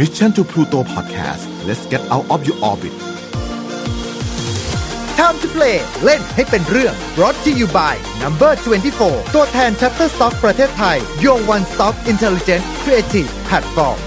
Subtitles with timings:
[0.00, 2.94] Mission to Pluto Podcast let's get out of your orbit
[5.18, 8.52] Time to play เล่นให้เป็นเรื่อง brought to you by Number
[8.94, 13.98] 24 ตัวแทน Shutterstock ประเทศไทย Your One Stop Intelligent Creative Platform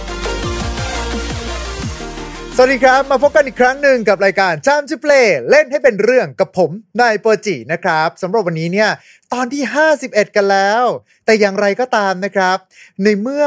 [2.57, 8.91] สวัสดีครับ มาพบกันอีกครั้งหนึ่งกับรายการ Time to Play เล่นให้เป็นเรื่องกับผมนายเปอร์จินะครับสำหรับวันนี้เนี่ย
[9.32, 9.62] ตอนที่
[10.00, 10.85] 51 กันแล้ว
[11.25, 12.59] แต่อย่างไรก็ตามนะครับ
[13.03, 13.45] ในเมื่อ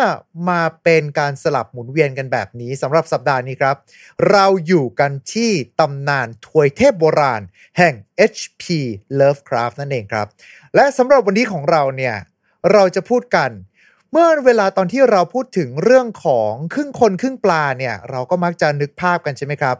[0.49, 3.75] มาเป็นการสลับหมุนเวียนกันแบบนี้สำหรับสัปดาห์นี้ครับ
[4.31, 7.41] เราอยู่กันที่ตำนานถวยเทพโบราณ
[7.77, 7.93] แห่ง
[8.31, 8.63] HP
[9.19, 10.27] Lovecraft นั่นเองครับ
[10.75, 12.15] และสำหรับวันนี้ของเราเนี่ย
[12.71, 13.51] เราจะพูดกัน
[14.17, 19.75] มื่อเวลาตอนที่เราพูดถึงเรื่องของครึ่งคนครึ่งปลาเนี่ย เราก็มักจะนึกภาพกันใช่ไหมครับ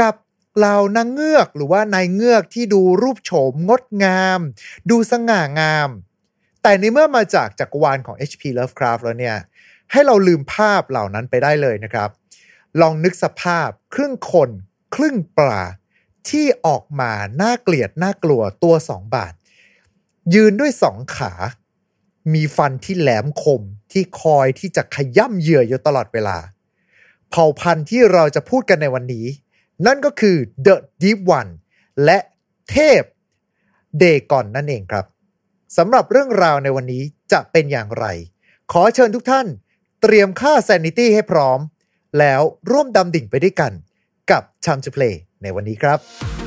[0.00, 0.14] กับ
[0.56, 4.40] เหล่านางเงือกหรือว่านายเงือกที่ดูรูปโฉมงดงาม
[4.90, 5.88] ดูสง่างาม
[6.62, 9.36] แต่ในเมื่อมาจากจักรวาลของ HP Lovecraft แล้วเนี่ย
[9.92, 12.08] ให้เราลืมภาพเหล่านั้นไปได้เลยนะครับ
[12.80, 14.50] ลองนึกสภาพครึ่งคน
[14.94, 15.62] ครึ่งปลา
[16.28, 19.32] ที่ออกมาน่าเกลียดน่ากลัวตัวสองบาท
[20.34, 21.32] ยืนด้วยสองขา
[22.32, 26.38] มีฟันที่แหลมคม ที่คอยที่จะขย่ำเหยื่ออยู่ตลอดเวลา
[27.30, 29.26] เผ่าพันธุ์ที่เราจะพูดกันในวันนี้
[29.86, 31.50] นั่นก็คือ The Deep One
[32.04, 32.18] และ
[32.70, 33.02] เทพ
[33.98, 35.04] เดก่อนนั่นเองครับ
[35.76, 37.02] สำหรับเรื่องราวในวันนี้
[37.32, 38.06] จะเป็นอย่างไร
[38.72, 39.46] ขอเชิญทุกท่าน
[40.02, 41.60] เตรียมค่า Sanity ให้พร้อม
[42.18, 43.72] แล้วร่วมดำดิ่งไปด้วยกัน
[44.30, 46.39] กับ Time to Play ในวันนี้ครับ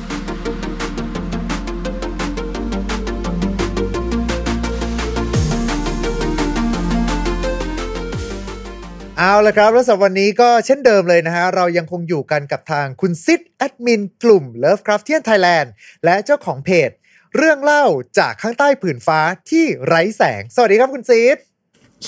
[9.18, 15.68] เอาละครับ แล้วสำหรับวันนี้ก็เช่นเดิมเลยนะฮะ เรายังคงอยู่กันกับทางคุณซิดแอดมินกลุ่ม Lovecraftian Thailand
[16.04, 16.90] และเจ้าของเพจ
[17.36, 17.84] เรื่องเล่า
[18.18, 21.36] จากข้างใต้ผืนฟ้าที่ไร้แสง สวัสดีครับคุณซิด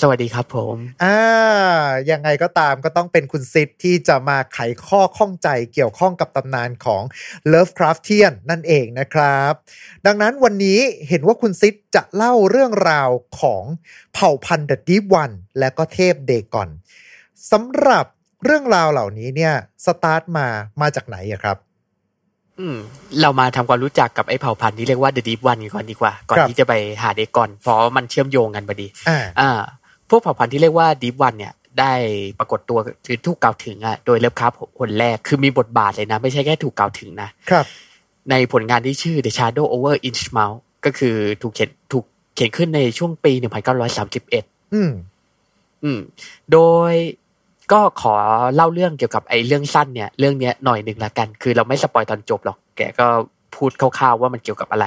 [0.01, 1.19] สวัสดีครับผมอ่า
[2.11, 7.03] ยังไงก็ตามก็ต้องเป็นคุณซิดที่จะมาไขข้อข้องใจเกี่ยวข้องกับตำนานของ
[7.51, 9.53] Lovecraftian นั่นเองนะครับ
[10.05, 13.09] ดังนั้นวันนี้เห็นว่าคุณซิดจะเล่าเรื่องราว
[13.39, 13.63] ของ
[14.13, 16.69] เผ่าพันธุ์ The Deep One และก็เทพเดกอน
[17.51, 18.05] สำหรับ
[18.43, 19.53] เรื่องราวเหล่านี้เนี่ย
[19.85, 20.47] สตาร์ทมา
[20.81, 21.57] มาจากไหนอะครับ
[23.21, 29.49] เรามาทำความรู้จักกับไอ้เผ่าพันธุ์ที่เรียกว่า The Deep One กันก่อนดีกว่า ก่อนครับที่จะไปหาเดกอนเพราะมันเชื่อมโยงกันพอดีอ่าอ่า
[30.09, 31.93] พวกเผ่าพันธุ์ที่เรียกว่า Deep One เนี่ยได้
[32.39, 37.65] ปรากฏตัวคือถูกกล่าวถึงอะโดยเลิฟคราฟคนแรกคือมีบทบาทเลยนะ ไม่ใช่แค่ถูกกล่าวถึงนะครับ
[38.29, 43.31] ในผลงานที่ชื่อ The Shadow Over Inchmouth ก็คือถูกเขียนถูกเขียนขึ้นในช่วงปี
[44.03, 44.91] 1931 อืม
[45.83, 45.99] อืม
[46.51, 46.59] โด
[46.91, 46.93] ย
[47.71, 48.15] ก็ขอ
[48.55, 53.07] เล่าเรื่องเกี่ยวกับไอ้เรื่องสั้นเนี่ยเรื่องเนี้ยหน่อยหนึ่งละกัน คือเราไม่สปอยตอนจบหรอก แกก็
[53.55, 54.85] พูดคร่าวๆว่ามันเกี่ยวกับอะไร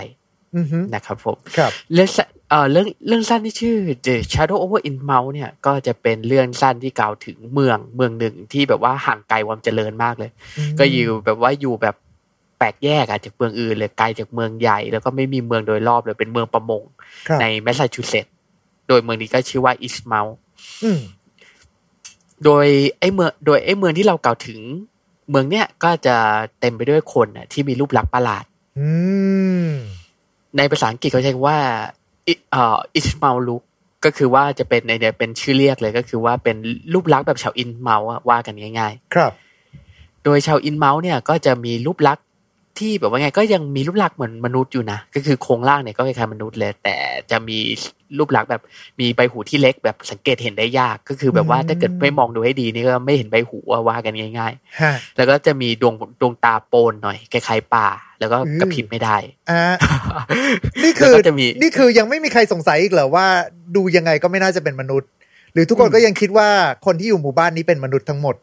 [0.56, 3.76] อือฮึนะครับผมครับเรื่องสั้นเอ่อเรื่องเรื่องสั้นที่ชื่อ
[4.06, 10.30] The Shadow Over in Mount เนี่ยก็จะเป็นเรื่องสั้นที่กล่าวถึงเมืองเมืองหนึ่งที่แบบว่าห่างไกลความเจริญมากเลย
[10.78, 11.96] ก็อยู่แบบว่าอยู่แบบ
[12.58, 16.82] แปลกแยกอะจากเมืองอื่นเลยไกลจากเมืองใหญ่ แล้วก็ไม่มีเมืองโดยรอบเลยเป็นเมืองประมง
[17.28, 18.34] ครับในแมสซาชูเซตส์
[18.88, 20.26] โดยเมืองนี้ก็ชื่อว่า Innsmouth
[20.84, 21.00] อืม
[22.44, 22.66] โดย
[22.98, 24.60] ไอ้เมืองโดยไอ้เมืองที่เรากล่าวถึง
[25.30, 26.16] เมืองเนี้ยก็จะ
[26.60, 28.44] เต็มไปด้วยคนน่ะที่มีรูปลักษณ์ประหลาด
[28.78, 28.88] อื
[29.66, 29.68] ม
[30.56, 31.58] ในภาษาอังกฤษเขาใช้คำว่า
[32.26, 33.62] อิเอ่อ Innsmouth look
[34.04, 36.56] ก็คือว่าจะเป็นในเนี่ยเป็นชื่อเรียกเลยก็คือว่าเป็น
[36.92, 42.24] รูปลักษณ์แบบชาว Innsmouth อะว่ากันง่ายครับๆโดยชาว Innsmouth เนี่ยก็จะมีรูปลักษณ์
[42.80, 46.96] ที่แบบว่าไงก็ยังมีรูปลักษณ์เหมือนมนุษย์อยู่นะ ก็คือโครงร่างเนี่ยก็คล้ายๆมนุษย์เลย แต่
[47.30, 47.58] จะมี
[48.18, 48.62] รูปลักษณ์แบบ
[49.00, 57.88] มีใบหูที่เล็กแบบสังเกตเห็นได้ยาก ก็คือแบบว่าอืมถ้าเกิดไม่มองดูให้ดีนี่ก็ไม่เห็นใบหูอะว่ากันง่ายๆฮะแล้วก็จะมีดวงดวงตาโปนหน่อยคล้ายๆป่า
[58.20, 59.16] แล้วก็อืมกระพริบไม่ได้
[59.50, 59.62] อ่า
[60.84, 63.26] นี่คือแล้วก็จะมีนี่คือยังไม่มีใครสงสัยอีกเหรอว่า
[63.76, 65.08] ดูยังไงก็ไม่น่าจะเป็นมนุษย์
[65.52, 66.48] หรือทุกคนอืมก็ยังคิดว่า
[66.86, 68.36] คนที่อยู่หมู่บ้านนี้เป็นมนุษย์ทั้งหมด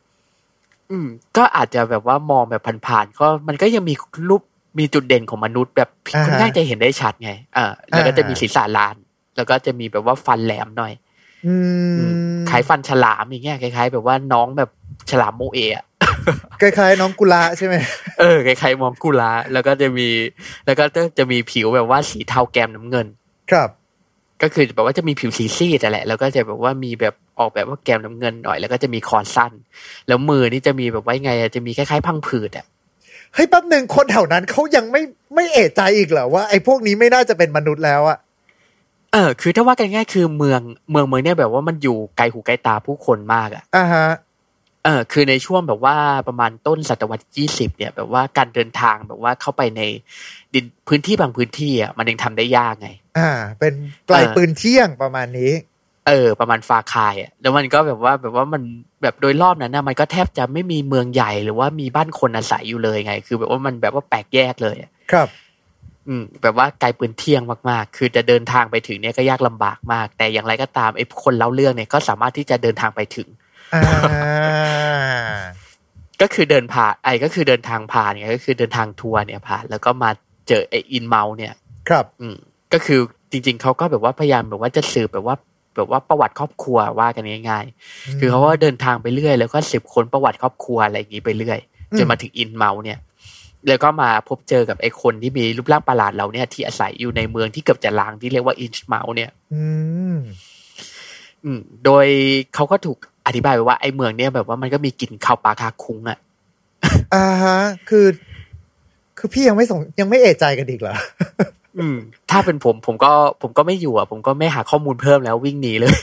[0.91, 3.93] อืม ก็อาจจะแบบว่ามองแบบผ่านๆก็มันก็ยังมี
[4.29, 4.41] รูป
[4.79, 8.95] มีจุดเด่นของมนุษย์แบบอ่าฮะค่อนข้างจะเห็นได้ชัดไงอ่าแล้วก็อ่าจะมีศีรษะลาน
[9.35, 10.93] แล้วก็จะมีแบบว่าฟันแหลมหน่อย
[11.47, 11.55] อื
[11.97, 12.11] อืมม
[12.49, 14.69] คล้ายฟันฉลามอย่างเงี้ยคล้าย ๆ แบบว่าน้องแบบ
[15.11, 15.85] ฉลามโมเอะ
[16.61, 17.75] คล้ายๆน้องกุลาใช่ไหม
[18.19, 20.07] เออคล้ายๆมองกุลาแล้วก็จะมี
[20.65, 20.85] แล้วก็
[21.17, 23.07] จะมีผิวแบบว่าสีเทาแกมน้ำเงิน
[23.51, 23.69] ครับ
[24.41, 29.51] ก็คือแบบว่าจะมีผิวสีซีดแต่นแหละ แล้วก็จะแบบว่ามีแบบ ออกแบบว่าแกมน้ำเงินหน่อยแล้วก็จะมีคอสั้น
[30.07, 32.65] แล้วมือนี่จะมีแบบว่าไงอะจะมีคล้ายๆพังผืดอะ
[33.33, 35.01] เฮ้ยแป๊บหนึ่งคนแถวนั้นเขายังไม่
[35.35, 38.17] ไม่เอะใจอีกเหรอว่าไอ้พวกนี้ไม่น่าจะเป็นมนุษย์แล้วอะ
[39.13, 40.61] เออ คือถ้าว่ากันง่ายคือเมือง
[40.91, 44.07] เมืองเมืองเนี่ยแบบว่ามันอยู่ไกลหูไกลตาผู้คนมากอะอ่าฮะ
[44.83, 45.95] เออคือในช่วงแบบว่า
[46.27, 49.81] ประมาณต้นศตวรรษที่ยี่สิบเนี่ย แบบว่าการเดินทางแบบว่าเข้าไปใน
[50.53, 53.29] ดินพื้นที่บางพื้นที่อะมันยังทำได้ยากไง อ่า
[53.59, 53.73] เป็น
[54.07, 55.51] ไกลเออปืนเที่ยงประมาณนี้
[56.07, 58.61] เออ ประมาณฟาคายอะแล้วมันก็แบบว่าแบบว่ามัน
[59.01, 65.27] แบบโดยรอบนั้นนะมันก็แทบจะไม่มีเมืองใหญ่หรือว่ามีบ้านคนอาศัยอยู่เลยไง คือแบบว่ามันแบบว่าแปลกแยกเลยอะครับ
[66.07, 73.27] อืม แบบว่าไกลปืนเที่ยงมากๆ คือจะเดินทางไปถึงเนี่ยก็ยากลำบากมาก แต่อย่างไรก็ตามไอ้คนเล่าเรื่องเนี่ยก็สามารถที่จะเดินทางไปถึง
[73.73, 73.83] อ่า
[76.21, 80.09] ก็คือเดินผ่านไอ้ก็คือเดินทางผ่านเนี่ยก็คือเดินทางทัวร์เนี่ยผ่าน แล้วก็มา
[80.47, 81.53] เจอไอ้อินเมาเนี่ย
[81.89, 82.37] ครับ อืม
[82.73, 82.99] ก็คือ
[83.31, 85.35] จริง ๆเขาก็แบบว่าพยายามแบบว่าจะสืบแบบว่า
[85.77, 91.59] แบบว่าประวัติครอบครัวว่ากันง่ายๆคือเขาก็เดินทางไปเรื่อย แล้วก็สืบค้นประวัติครอบครัวอะไรอย่างนี้ไปเรื่อย
[91.91, 92.99] อืมจนมาถึงอินเมาเนี่ย
[93.67, 99.65] แล้วก็มาพบเจอกับไอ้คนที่มีรูปร่างประหลาดเราเนี่ย ที่อาศัยอยู่ในเมืองที่เกือบจะล้างที่เรียกว่าอินเมาเนี่ยอื
[100.15, 100.17] ม
[101.43, 102.05] อืมโดย
[102.55, 106.17] เขาก็ถูกอธิบายไว้ว่าไอ้เมืองเนี่ยแบบว่ามันก็มีกลิ่นข้าวปลาคาคุ้งอะ
[107.13, 107.59] อ่าฮะ
[107.89, 108.05] คือ
[109.17, 110.95] คือพี่ยังไม่สงยังไม่เอะใจกันอีกเหรอ
[111.79, 111.97] อืม
[112.31, 115.95] ถ้าเป็นผมผมก็ผมก็ไม่อยู่อะ ผมก็ไม่หาข้อมูลเพิ่มแล้ววิ่งหนีเลย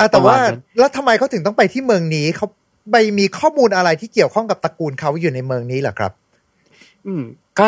[0.00, 2.46] อะแต่ว่าประมาณนั้นแล้วทำไมเขาถึงต้องไปที่เมืองนี้เขา
[2.92, 6.12] ไปมีข้อมูลอะไรที่เกี่ยวข้องกับตระกูลเขาอยู่ในเมืองนี้เหรอครับ
[7.06, 7.22] อืม
[7.58, 7.66] ก็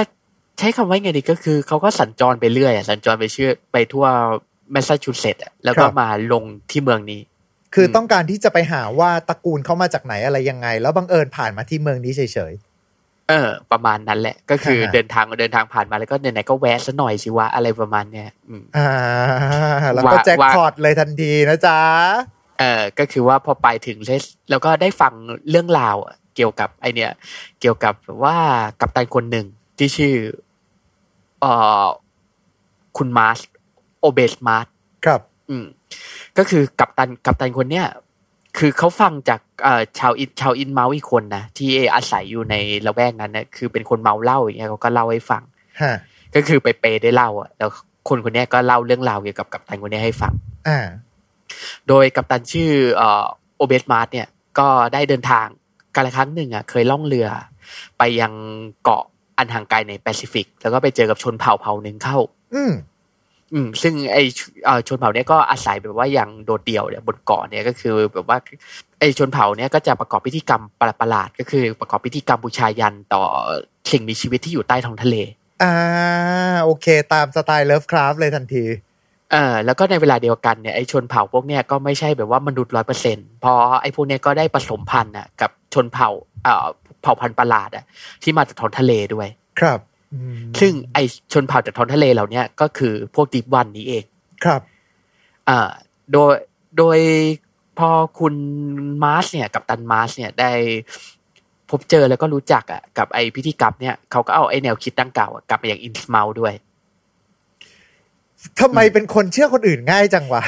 [0.59, 4.07] ใช้คำว่าไงดีก็คือเขาก็สัญจรไปเรื่อยอะสัญจรไปเชื่อไปทั่ว
[4.73, 7.21] แมสซาชูเซตส์อะแล้วก็ครับมาลงที่เมืองนี้
[7.75, 12.53] คืออมต้องการที่จะไปหาว่าตระกูลเขามาจากไหนอะไรยังไง แล้วบังเอิญผ่านมาที่เมืองนี้เฉย
[13.29, 18.89] เออ ประมาณนั้นแหละ ก็คือฮะเดินทางเดินทางผ่านมาแล้วก็ไหนๆก็แวะซะหน่อยสิวะอะไรประมาณเนี้ยอืมๆอ่า
[19.95, 21.79] แล้วก็ว่าแจ็คว่าพอตเลยทันทีนะจ๊ะ
[22.59, 25.13] เออก็คือว่าพอไปถึงเลสแล้วก็ได้ฟัง
[25.51, 27.13] เรื่องราวอะเกี่ยวกับไอเนี่ย
[27.61, 27.95] เกี่ยวกับ
[28.25, 28.37] ว่า
[28.81, 29.47] กัปตันคนหนึ่ง
[29.79, 30.15] ที่ชื่อ
[31.41, 31.87] เอ่อ
[32.97, 33.39] คุณ Marsh
[34.01, 34.67] Obed Marsh
[35.05, 35.67] ครับ อืม
[36.39, 37.87] ก็คือกัปตันกัปตันคนเนี้ย
[38.59, 39.44] คือเขาฟังจากเอ่อ
[39.99, 42.55] ชาวอินชาว Innsmouth อีกคนนะที่อาศัยอยู่ใน
[42.87, 45.43] ละแวกนั้นเนี่ยคือเป็นคนเมาเหล้าอย่างเงี้ยเขาก็เล่าให้ฟัง
[45.81, 45.93] ฮะ
[46.35, 47.71] ก็คือไป pay ได้เหล้าอะแล้ว
[48.09, 50.33] คนคนเนี้ยก็เล่าเรื่องราวเกี่ยวกับกัปตันคนเนี้ยให้ฟัง
[50.69, 50.87] อ่า
[51.89, 53.25] โดยกัปตันชื่อเอ่อ
[53.57, 54.29] Obed Marsh เนี่ย
[54.59, 55.47] ก็ได้เดินทาง
[55.97, 57.29] กาลครั้งหนึ่งอะเคยล่องเรือ
[57.99, 58.33] ไปยัง
[58.85, 59.03] เกาะ
[59.39, 62.19] อันห่างไกลในแปซิฟิก แล้วก็ไปเจอกับชนเผ่าเผ่าหนึ่งเข้า
[62.55, 62.73] อืม
[63.53, 64.19] อืมซึ่งไอ
[64.65, 68.39] เอ่อชนเผ่าเนี้ยก็อาศัยแบบว่าอย่างโดดเดี่ยวเนี่ยบนเกาะเนี่ยก็คือแบบว่า
[68.99, 73.25] ไอชนเผ่าเนี้ยก็จะประกอบพิธีกรรมประหลาดๆก็คือประกอบพิธีกรรมบูชายันต่อ
[73.91, 75.17] สิ่งมีชีวิตที่อยู่ใต้ท้องทะเล
[75.63, 75.75] อ่า
[76.65, 78.65] โอเค ตามสไตล์เลิฟคราฟเลยทันที
[79.33, 83.53] เออแล้วก็ในเวลาเดียวกันเนี่ยไอชนเผ่าพวกเนี้ยก็ไม่ใช่แบบว่ามนุษย์ร้อยเปอร์เซ็นต์พอ
[83.83, 86.09] ไอพวกเนี้ยก็ได้ผสมพันธุ์อะกับชนเผ่า
[86.45, 86.67] เอ่อ
[87.03, 87.85] เผ่าพันธุ์ประหลาดอะ
[88.23, 89.29] ที่มาจากท้องทะเลด้วย
[89.61, 89.94] ครับอืม
[90.61, 90.99] ซึ่งไอ
[91.33, 94.05] ชนเผ่าจากท้องทะเลเหล่าเนี้ยก็คือพวก Deep One นี่เอง
[94.45, 94.61] ครับ
[95.49, 95.61] อ่า
[96.13, 96.35] โดย
[96.79, 96.99] โดย
[97.79, 98.35] พอคุณ
[99.03, 100.53] Marsh เนี่ยกัปตัน Marsh เนี่ยได้
[101.71, 106.55] พบเจอแล้วก็รู้จักอะกับไอพิธีกรรมเนี่ยเขาก็เอาไอแนวคิดดังกล่าวอะกลับมายัง Innsmouth ด้วย
[108.61, 110.43] ทำไมเป็นคนเชื่อคนอื่นง่ายจังวะ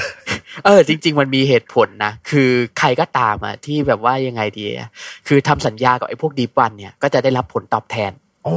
[0.64, 4.90] เออ จริง ๆ มันมีเหตุผลนะ คือใครก็ตามอะที่แบบว่ายังไงดีอะ
[5.26, 8.12] คือทำสัญญากับไอ้พวกดีวันเนี่ย ก็จะได้รับผลตอบแทน
[8.46, 8.56] อ๋อ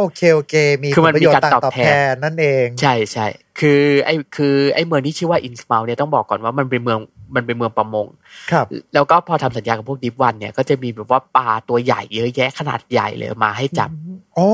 [0.00, 3.26] โอเคโอเค มีคือมันผลประโยชมีการน์ต่างตอบตอบแทแทนนนั่นเอง ใช่ใช่
[3.60, 6.98] คือไอ้คือไอ้เมืองที่ชื่อว่าอินสมาลเนี่ยต้องบอกก่อนว่ามันเป็นเมือง
[7.34, 8.06] มันเป็นเมืองประมง
[8.52, 13.90] ครับ แล้วก็พอทำสัญญากับพวกดิฟวันเนี่ยก็จะมีแบบว่าปลาตัวใหญ่เยอะแยะขนาดใหญ่เลยมาให้จับ
[14.38, 14.48] อ๋อ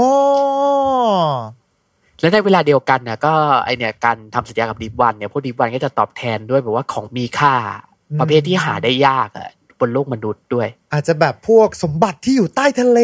[2.20, 3.32] และในเวลาเดียวกันเนี่ยก็
[3.64, 7.54] ไอเนี่ยการทำสัญญากับดิฟวันเนี่ยพวกดิฟวันก็จะตอบแทนด้วยแบบว่าของมีค่า
[8.10, 9.50] อืมประเภทที่หาได้ยากอะ
[9.80, 13.00] บนโลกมนุษย์ด้วย อาจจะแบบพวกสมบัติที่อยู่ใต้ทะเล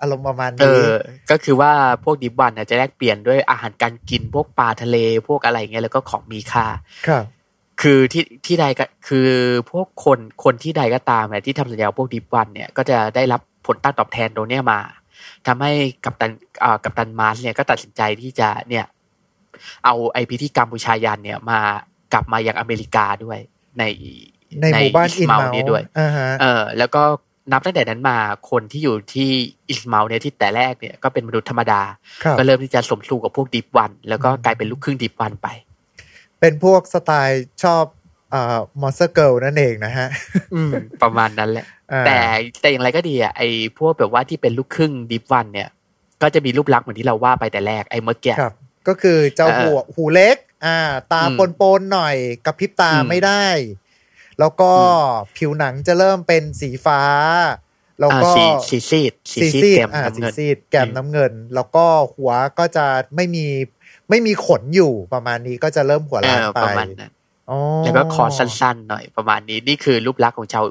[0.00, 0.96] อารมณ์ประมาณเอนี้อ
[1.30, 1.72] ก็คือว่า
[2.04, 4.96] พวกดิฟวันเนี่ยจะแลกเปลี่ยนด้วยอาหารการกินพวกปลาทะเล
[5.28, 6.66] พวกอะไรเงี้ยแล้วก็ของมีค่า
[7.08, 7.24] ครับ
[7.80, 9.28] คือที่ที่ใดก็คือ
[9.70, 14.80] พวกคนคนที่ใดก็ตามเนี่ยที่ทำสัญญากับพวกดิฟวันเนี่ยก็จะได้รับผลตั้งตอบแทนตรงเนี้ยมา
[15.46, 15.72] ทำให้
[16.04, 16.30] กัปตัน
[16.62, 18.86] อ่ากัปตันมาร์สเนี่ยก็ตัดสินใจที่จะเนี่ย
[19.84, 21.60] เอาไอพิธีกรรมบูชายัญเนี่ยมา
[22.12, 23.38] กลับมายังอเมริกาด้วย
[23.78, 23.82] ใน
[24.60, 27.02] ในหมู่บ้าน Innsmouth นี้ด้วยอ่าฮะเออ แล้วก็
[27.52, 28.18] นับตั้งแต่นั้นมา
[28.50, 29.30] คนที่อยู่ที่
[29.68, 31.82] Innsmouth เนี่ยที่แต่แรกเนี่ยก็เป็นมนุษย์ธรรมดา
[32.24, 35.48] ครับก็เริ่มที่จะสมสู่กับพวก Deep One แล้วก็กลายเป็นลูกครึ่ง Deep One ไป
[36.40, 37.84] เป็นพวกสไตล์ชอบ
[38.34, 40.08] อ่า monster girl นั่นเองนะฮะ
[40.54, 42.18] อืมประมาณนั้นแหละอ่าแต่
[42.60, 43.42] แต่อย่างไรก็ดีอะไอ
[43.78, 45.68] พวกแบบว่าที่เป็นลูกครึ่ง Deep One เนี่ย
[46.22, 48.54] ก็จะมีรูปลักษณ์เหมือนที่เราว่าไปแต่แรกไอ้เมื่อกี้ครับ
[48.88, 50.78] ก็คือเจ้าเออหัวหูเล็ก อ่า
[51.12, 52.16] ตาอืมปนปนๆหน่อย
[52.46, 53.44] กระพริบตาอืมไม่ได้
[54.40, 54.70] แล้วก็
[55.36, 57.00] ผิวหนังจะเริ่มเป็นสีฟ้า
[57.98, 63.46] แล้วอ่าก็สีสีซีดสีสีซีดซีดแก้มอ่าน้ำสีเงินซีดแก้มน้ำเงิน แล้วก็หัวก็จะไม่มี
[64.10, 67.12] ไม่มีขนอยู่ประมาณนี้ก็จะเริ่มหัวเอล้านอไปประมาณนั้น
[67.50, 70.64] อ๋อแล้วก็คอสั้นๆหน่อยประมาณนี้นี่คือรูปลักษณ์ของชาว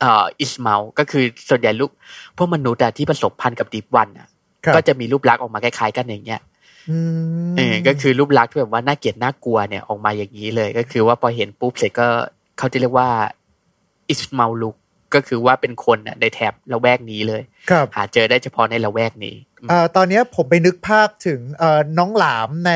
[0.00, 1.90] เอ่ออิสมาลก็คือส่วนใหญ่ลูก
[2.36, 4.28] พวกมนุษย์อะที่ผสมพันธุ์กับดิฟวันอะ
[4.64, 6.40] ครับก็จะมีรูปลักษณ์ออกมาคล้ายๆกันอย่างเงี้ย
[6.90, 6.98] อื
[7.50, 12.08] มเออก็คือรูปลักษณ์ที่แบบว่าน่าเกลียดน่ากลัวเนี่ยออกมาอย่างนี้เลย ก็คือว่าพอเห็นปุ๊บเสร็จก็
[12.58, 13.08] เขาจะเรียกว่า
[14.08, 14.76] อิสมาลุก
[15.14, 22.72] ก็คือว่าเป็นคนน่ะในแถบละแวกนี้เลยครับหาเจอได้เฉพาะในละแวกนี้อืมเอ่อตอนเนี้ยผมไปนึกภาพถึงเอ่อน้องหลามใน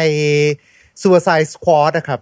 [1.00, 2.20] Suicide Squad นะครับ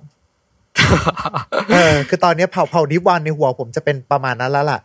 [1.75, 4.81] เออคือตอนเนี้ยเผ่าเผ่านิวันในหัวผมจะเป็นประมาณนั้นแล้วล่ะ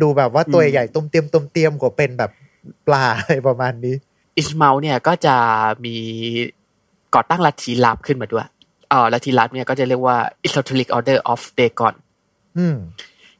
[0.00, 2.30] ดูแบบว่าตัวอืมใหญ่ตุ้มเตียมตุ้มเตียมกว่าเป็นแบบ
[2.86, 3.94] ปลาอะไรประมาณนี้
[4.36, 5.36] อิสมาลเนี่ยก็จะ
[5.84, 5.96] มี
[7.14, 8.46] ก่อตั้งลัทธิลับขึ้นมาด้วย
[8.90, 10.16] เอ่อลัทธิลับเนี่ยก็จะเรียกว่า
[10.46, 12.03] Esoteric Order of Dagon อืม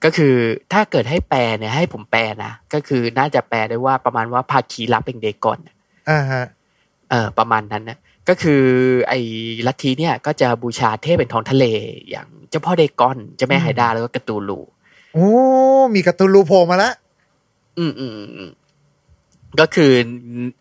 [0.04, 0.34] ก็คือ
[0.72, 5.58] ถ้าเกิดให้แปลเนี่ยให้ผมแปลนะก็คือน่าจะแปลได้ว่าประมาณว่าภาคีลับเป็นเดกอน
[6.10, 6.44] อ่าฮะ
[7.10, 8.62] เออประมาณนั้นนะก็คือ
[9.08, 9.20] ไอ้
[9.66, 11.64] ลัทธิเนี่ยก็จะบูชาเทพแห่งท้องทะเล
[12.10, 14.60] อย่างเจ้าพ่อ Dagon เจ้าแม่ Hydra แล้วก็ Cthulhu
[15.14, 15.28] โอ้
[15.94, 16.94] มีคธููนรูโผล่มาแล้ว
[17.78, 18.50] อืมอืมอืมอืม
[19.60, 19.92] ก็คือ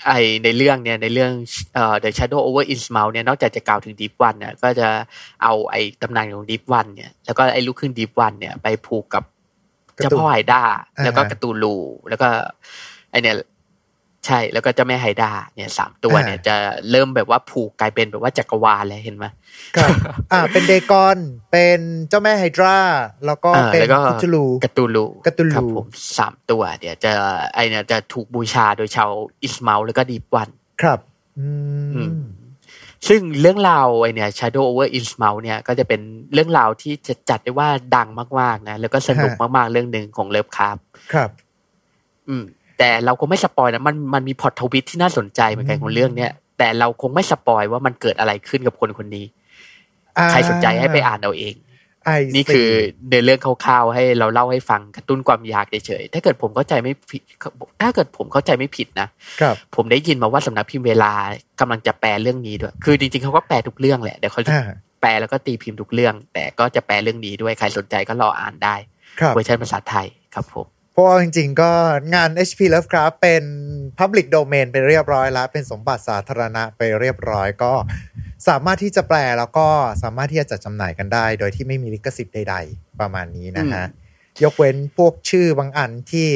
[0.07, 0.11] ไอ
[0.43, 1.31] ในเรื่องเนี่ยในเรื่อง
[1.73, 4.87] เอ่อ The Shadow over Innsmouth เนี่ยนอกจากจะกล่าวถึง Deep One เนี่ยก็จะ
[5.43, 9.23] เอาไอตำนานของ Deep One เนี่ยแล้วก็ไอลูกครึ่ง Deep One เนี่ยไปผูกกับ
[9.95, 10.61] เจ้าพ่อ Hydra
[10.97, 11.75] อ่าแล้วก็ Cthulhu
[12.09, 12.29] แล้วก็
[13.11, 13.35] ไอเนี่ย
[14.27, 16.55] ใช่แล้วก็เจ้าแม่ Hydra เนี่ยสามตัวเนี่ยจะ
[16.91, 19.25] เริ่มแบบว่าผูกกลายเป็นแบบว่าจักรวาลเลยเห็นไหม
[19.75, 19.89] ครับ
[20.31, 21.17] อ่าเป็น Dagon
[21.51, 22.77] เป็นเจ้าแม่ Hydra
[23.25, 25.87] แล้วก็เออเป็นแล้วก็คธูลู Cthulhu Cthulhu ครับผม
[26.17, 27.11] สามตัวเดี๋ยวจะ
[27.55, 29.09] ไอเนี่ยจะถูกบูชาโดยชาว
[29.43, 30.49] Innsmouth แล้วก็ Deep One
[30.81, 30.99] ครับ
[31.39, 31.47] อื
[31.95, 32.23] อืมม
[33.07, 36.01] ซึ่งเรื่องราวไอเนี่ย Shadow over Innsmouth เนี่ยก็จะเป็น
[36.33, 38.07] เรื่องราวที่จะจัดได้ว่าดัง
[38.39, 40.77] มากๆนะ แล้วก็สนุกมากๆเรื่องหนึ่งของ Lovecraft
[41.13, 41.29] ครับ
[42.29, 42.45] อืม
[42.83, 49.25] แต่เราคงไม่ spoil นะมันมันมี plot twist ที่น่าสนใจเหมือนกันอืมของเรื่องเนี้ยแต่เราคงไม่ spoil ว่ามันเกิดอะไรขึ้นกับคนคนนี้
[50.17, 51.55] อ่าใครสนใจให้ไปอ่านเอาเอง
[52.05, 52.69] ไอนี่คือ
[53.11, 57.21] ในเรื่องคร่าวๆให้เราเล่าให้ฟังกระตุ้นความอยากเฉยๆถ้าเกิดผมเข้าใจไม่ผิด
[57.81, 59.07] ถ้าเกิดผมเข้าใจไม่ผิดนะ
[59.41, 61.11] ครับผมได้ยินมาว่าสำนักพิมพ์เวลา
[61.59, 64.65] กำลังจะแปลเรื่องนี้ด้วย คือจริงๆเขาก็แปลทุกเรื่องแหละเดี๋ยวเขาจะอ่า
[65.01, 68.75] แปลแล้วก็ตีพิมพ์ทุกเรื่อง แต่ก็จะแปลเรื่องนี้ด้วยใครสนใจก็รออ่านได้
[69.19, 71.71] ครับเวอร์ชันภาษาไทยครับผม เพราะว่าจริงๆ ก็
[72.15, 73.43] งาน HP Lovecraft เป็น
[73.99, 77.73] Public Domain ไปเรียบร้อยแล้ว เป็นสมบัติสาธารณะไปเรียบร้อยก็
[78.47, 79.67] สามารถที่จะแปลแล้วก็
[80.03, 83.85] สามารถที่จะจัดจำหน่ายกันได้ โดยที่ไม่มีลิขสิทธิ์ใดๆ ประมาณนี้นะฮะ
[84.43, 86.29] ยกเว้นพวกชื่อบางอันที่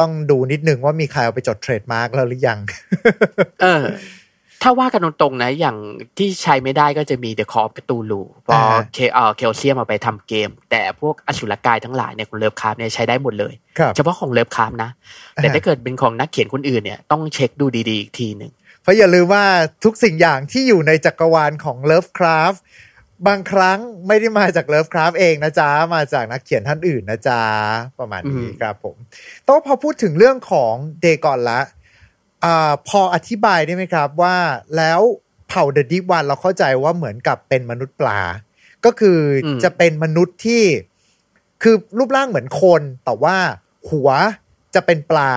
[0.00, 2.58] ต้องดูนิดนึงว่ามีใครเอาไปจด trademark แล้วหรือยัง
[3.62, 3.84] เออ
[4.62, 5.76] ถ้าว่ากันตรงๆนะ อย่าง
[6.18, 14.90] ที่ใช้ไม่ได้ก็จะมีเดอะคอ p ประตูลูพออ่าเคเออเคลเซียมเอาไปทำเกม แต่พวกอสุรกายทั้งหลายเนี่ยของเลิฟคราฟเนี่ยใช้ได้หมดเลยครับเฉพาะของเลิฟคราฟนะ
[15.34, 19.44] แต่อ่าถ้าเกิดเป็นของนักเขียนคนอื่นเนี่ยต้องเช็คดูดีๆอีกทีหนึ่งเพราะอย่าลืมว่า
[19.84, 22.60] ทุกสิ่งอย่างที่อยู่ในจักรวาลของ Lovecraft
[23.26, 27.42] บางครั้งไม่ได้มาจาก Lovecraft เองนะจ๊ะ มาจากนักเขียนท่านอื่นนะจ๊ะ
[28.00, 28.96] ประมาณนี้อืมครับผม
[29.44, 31.60] แต้องพอพูดถึงเรื่องของเดก่อนละ
[32.44, 34.36] อ่าพออธิบายได้ไหมครับว่า
[34.76, 35.00] แล้ว
[35.48, 38.20] เผ่าเดอะดิวันเราเข้าใจว่าเหมือนกับเป็นมนุษย์ปลา
[38.84, 40.64] ก็คืออมจะเป็นมนุษย์ที่
[41.62, 43.36] คือรูปร่างเหมือนคน แต่ว่า
[43.90, 44.10] หัว
[44.74, 45.32] จะเป็นปลา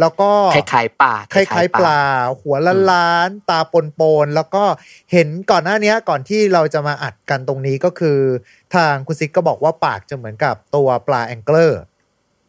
[0.00, 2.00] แล้วก็คล้ายๆป่าคล้ายๆปลา
[2.40, 4.64] หัวล้านล้านๆตาปนปนๆแล้วก็
[5.12, 8.18] เห็นก่อนหน้านี้ก่อนที่เราจะมาอัดกันตรงนี้ก็คือ
[8.74, 11.80] ทางคุณซิกก็บอกว่าปากจะเหมือนกับตัวปลาแองเกอร์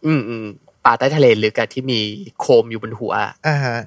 [0.05, 0.48] อืมอืม
[0.89, 2.00] ป่าใต้ทะเลลึกอะที่มี
[2.39, 3.13] โคมอยู่บนหัว
[3.48, 3.77] อ่าฮะ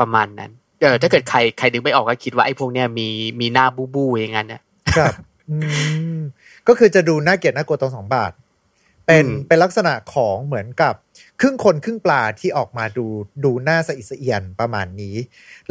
[0.00, 0.50] ประมาณนั้น
[0.82, 3.08] เออถ้าเกิดใครใครนึกไม่ออกก็คิดว่าไอ้พวกเนี้ยมี
[3.40, 4.60] มีหน้าบูบูอย่างนั้นนะ
[4.96, 5.12] ครับ
[5.50, 5.56] อื
[6.16, 6.20] ม
[6.68, 8.32] ก็คือจะดูน่าเกลียดน่ากลัวตรงสองบาท
[9.06, 10.94] เป็นอืมเป็นลักษณะของเหมือนกับ
[11.40, 13.06] ครึ่งคนครึ่งปลาที่ออกมาดู
[13.44, 15.16] ดูหน้าสะอิดสะเอียนประมาณนี้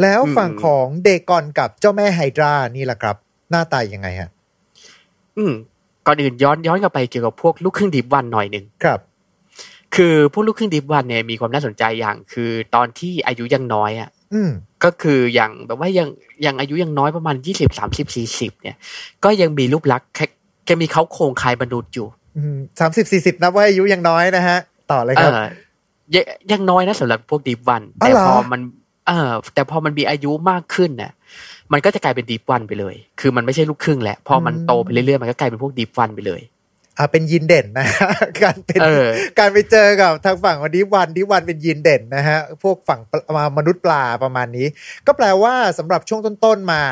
[0.01, 3.16] แล้วฝั่งของเดกอนกับเจ้าแม่ไฮดรานี่แหละครับ
[3.51, 4.30] หน้าตายยังไงฮะ
[5.38, 5.54] อืม
[6.06, 9.00] ก่อนอื่นย้อนย้อนกลับไปเกี่ยวกับพวกลูกครึ่งดิบวันหน่อยหนึ่งครับ
[9.95, 14.51] คือพวกลูกครึ่งดิบวันเนี่ยมีความน่าสนใจอย่าง คือตอนที่อายุยังน้อยอะอืม
[14.83, 16.07] ก็คืออย่างแบบว่ายัง
[16.45, 18.77] ยังอายุยังน้อยประมาณยี่สิบสามสิบสี่สิบเนี่ย
[19.24, 20.25] ก็ยังมีรูปลักษณ์แค่
[20.65, 22.07] แค่มีเขาโครงคล้ายมนุษย์อยู่
[22.79, 24.57] สามสิบสี่สิบนับว่าอายุยังน้อยนะฮะ
[24.91, 25.31] ต่อเลยเอครับ
[26.12, 28.62] อยังยังน้อยนะสำหรับพวกดิบวันอ๋อแต่เหรอพอมัน
[29.07, 31.12] เออแต่พอมันมีอายุมากขึ้นน่ะ
[31.71, 36.41] มันก็จะกลายเป็นดิบวันไปเลย คือมันไม่ใช่ลูกครึ่งแหละ พอมันโตไปเรื่อยๆ มันก็กลายเป็นพวกดิบวันไปเลย
[36.98, 38.12] อ่าเป็นยีนเด่นนะฮะ
[38.43, 39.07] การเป็นเออ
[39.39, 44.67] การไปเจอกับทางฝั่งวันดิวันดิวันเป็นยีนเด่นนะฮะพวกฝั่งปลามนุษย์ปลาประมาณนี้
[45.07, 46.83] ก็แปลว่าสำหรับช่วงต้นๆมา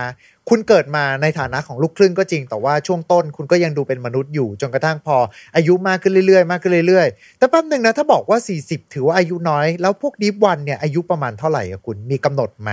[0.49, 5.15] คุณเกิดมาในฐานะของลูกครึ่งก็จริง แต่ว่าช่วงต้นคุณก็ยังดูเป็นมนุษย์อยู่จนกระทั่งพอ
[5.55, 12.71] อายุมากขึ้นเรื่อยๆมากขึ้นเรื่อยๆ แต่แป๊บหนึ่งนะถ้าบอกว่า 40 ถือว่าอายุน้อย แล้วพวกดิวันเนี่ยอายุประมาณเท่าไหร่อะคุณมีกำหนดไหม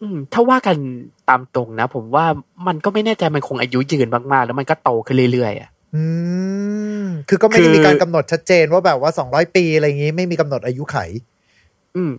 [0.00, 0.76] อืมถ้าว่ากัน
[1.28, 2.26] ตามตรงนะ ผมว่า
[2.66, 6.02] มันก็ไม่แน่ใจมันคงอายุยืนมากๆ แล้วมันก็โตขึ้นเรื่อยๆอะ อื
[7.02, 10.96] ม คือก็ไม่ได้คือมีการกำหนดชัดเจนว่าแบบว่า200ปีอะไรอย่างงี้ไม่มีกำหนดอายุไข
[11.96, 12.12] อืม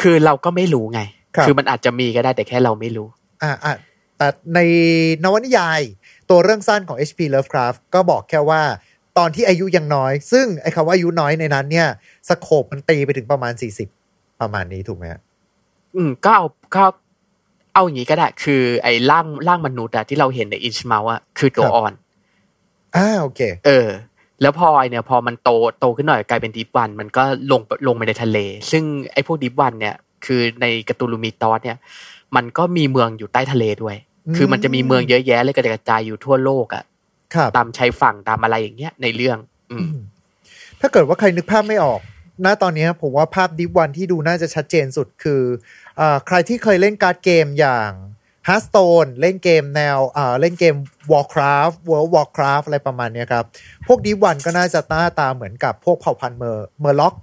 [0.00, 1.00] คือเราก็ไม่รู้ไง
[1.36, 3.08] ครับอมันอาจจะมีก็ได้แต่แค่เราไม่รู้
[3.42, 3.74] อ่าอ่า
[4.18, 4.58] แต่ใน
[5.24, 5.80] นวนิยาย
[6.30, 7.20] ตัวเรื่องสั้นของ H.P.
[7.34, 8.62] Lovecraft ก็บอกแค่ว่า
[9.18, 11.88] ตอนที่อายุยังน้อย ซึ่งไอ้คำว่าอายุน้อยในนั้น เนี่ย
[12.28, 13.88] scope มันตีไปถึงประมาณสี่สิบ
[14.40, 15.20] ประมาณนี้ถูกไหมฮะ
[15.96, 16.84] อืมก็เอาก็
[17.74, 21.92] เอาอย่างนี้ก็ได้ คือ ไอ้ร่างร่างมนุษย์อะที่เราเห็นใน Innsmouth อะคือตัวอ่อน
[22.96, 23.88] อ่าโอเค เออ
[24.42, 27.22] แล้วพอไอเนี่ย พอมันโตโตขึ้นหน่อยกลายเป็น Deep One มันก็
[27.52, 28.38] ลงลงไปในทะเล
[28.70, 31.78] ซึ่งไอพวก Deep One เนี่ย คือใน Cthulhu Mythos เนี่ย
[32.36, 33.96] มันก็มีเมืองอยู่ใต้ทะเลด้วย
[34.26, 36.84] อืมคือมันจะมีเมืองเยอะแยะเลยกระจายอยู่ทั่วโลกอะ
[37.34, 39.38] ครับตามชายฝั่งตามอะไรอย่างเงี้ยในเรื่อง
[39.72, 39.94] อืม
[40.80, 42.00] ถ้าเกิดว่าใครนึกภาพไม่ออก
[42.44, 45.42] ณตอนนี้ผมว่าภาพดิฟวันที่ดูน่าจะชัดเจนสุดคือ
[46.00, 47.90] อาใครที่เคยเล่นการ์ดเกมอย่าง
[48.48, 50.74] Hearthstone เล่นเกมแนวอ่าเล่นเกม
[51.12, 53.44] Warcraft World of Warcraft อะไรประมาณเนี้ยครับ
[53.86, 57.14] พวกดิฟวันก็น่าจะหน้าตาเหมือนกับพวกเผ่าพันธุ์เมอร์เมอร์ล็อก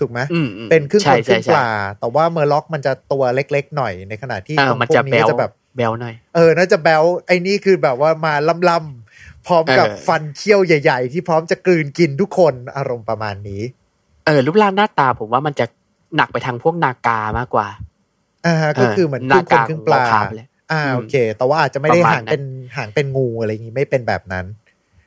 [0.00, 1.68] ถูกไหมอืมอืมเป็นครึ่งคใช่นครึ่งใช่ปลา
[1.98, 8.34] แต่ว่า Murloc มันจะตัวเล็กๆหน่อยในขณะที่เออตรงมันพวจะกแบนี้วก็จะแบบแบวหน่อยเออน่าจะแบลไอ้นี่คือแบบว่ามา
[8.70, 13.62] ล่ำๆพร้อมกับเออฟันเคี้ยวใหญ่ ๆ ที่พร้อมจะกลืนกินทุกคนอารมณ์ประมาณนี้
[14.26, 15.66] เออรูปร่างหน้าตาผมว่ามันจะ
[16.16, 17.68] หนักไปทางพวก Naga มากกว่า
[18.46, 22.42] อ่าฮะก็คือเหมือนครึ่งคนครึ่งปลา Naga ของ Warcraft เลย อ่าอืมโอเค แต่ว่าอาจจะไม่ได้ประมาณหางเป็น
[22.76, 24.46] หางเป็นงูอะไรอย่างงี้ไม่เป็นแบบนั้น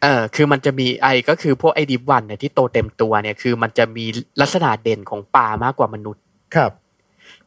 [0.04, 4.06] เออคือมันจะมีไอก็คือพวกไอ Deep One เนี่ยที่โตเต็มตัวเนี่ยคือมันจะมี
[4.42, 6.24] ลักษณะเด่นของปลามากกว่ามนุษย์
[6.56, 6.72] ครับ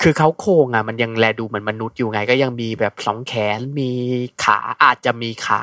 [0.02, 3.90] คือเขาโครงอะมันยังแลดูเหมือนมนุษย์อยู่ไง ก็ยังมีแบบสองแขนมี
[4.44, 5.62] ขาอาจจะมีขา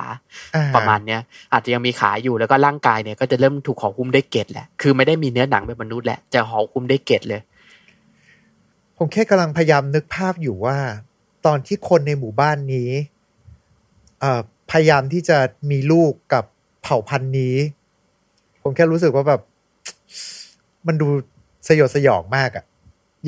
[0.56, 1.22] อ่าประมาณเนี้ย
[1.54, 7.42] อาจจะยังมีขาอยู่แล้วก็ร่างกายเนี่ยก็จะเริ่มถูกห่อหุ้มด้วยเกล็ดแหละคือไม่ได้มีเนื้อหนังแบบมนุษย์แหละจะห่อหุ้มด้วยเกล็ดเลย
[8.98, 10.78] ผมแค่กำลังพยายามนึกภาพอยู่ว่า
[11.46, 12.90] ตอนที่คนในหมู่บ้านนี้
[14.72, 15.38] พยายามที่จะ
[15.72, 16.44] มีลูกกับ
[16.84, 17.56] เผ่าพันธุ์นี้
[18.62, 19.42] ผมแค่รู้สึกว่าแบบ
[20.88, 21.08] มันดู
[21.68, 22.66] สยดสยองมากอะ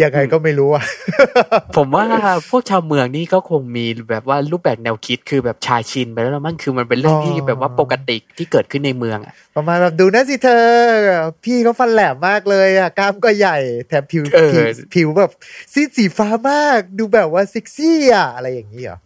[0.01, 0.83] ยังไงก็ไม่รู้อะ
[1.75, 2.05] ผมว่า
[2.49, 10.65] พวกชาวเมืองนี่ก็คงมีแบบว่ารูปแบบแนวคิดคือแบบชาชินไปแล้วมั้งคือมันเป็นเรื่องที่แบบว่าปกติที่เกิดขึ้นในเมืองอะประมาณแบบดูนะสิเธอ
[11.43, 13.57] พี่เขาฟันแหลมมากเลยอะกล้ามก็ใหญ่
[13.87, 15.31] แถมผิวเออผิวผิวแบบ
[15.73, 18.97] ซีดสีฟ้ามากดูแบบว่าเซ็กซี่อะอะไรอย่างนี้เหรอ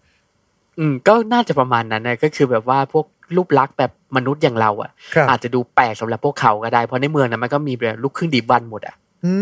[0.79, 8.95] อืมก็น่าจะประมาณนั้นนะก็คือแบบว่าพวกรูปลักษณ์แบบมนุษย์อย่างเราอะครับอาจจะดูแปลกสำหรับพวกเขาก็ได้เพราะในเมืองนั้นมันก็มีแบบลูกครึ่งดีบันหมดอะ
[9.25, 9.33] อื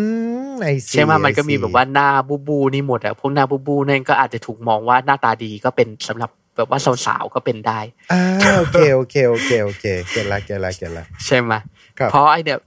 [0.50, 7.80] มไอซีใช่ไหมมันก็มีแบบว่าหน้าบูบูนี่หมดอะพวกหน้าบูบูนั่นก็อาจจะถูกมองว่าหน้าตาดีก็เป็นสำหรับแบบว่าสาวๆก็เป็นได้
[8.12, 8.22] อ่า
[8.58, 11.54] โอเคโอเคโอเคโอเคเก็ตละเก็ตละเก็ตละใช่ไหม
[12.00, 12.60] ครับเพราะไอเนี่ย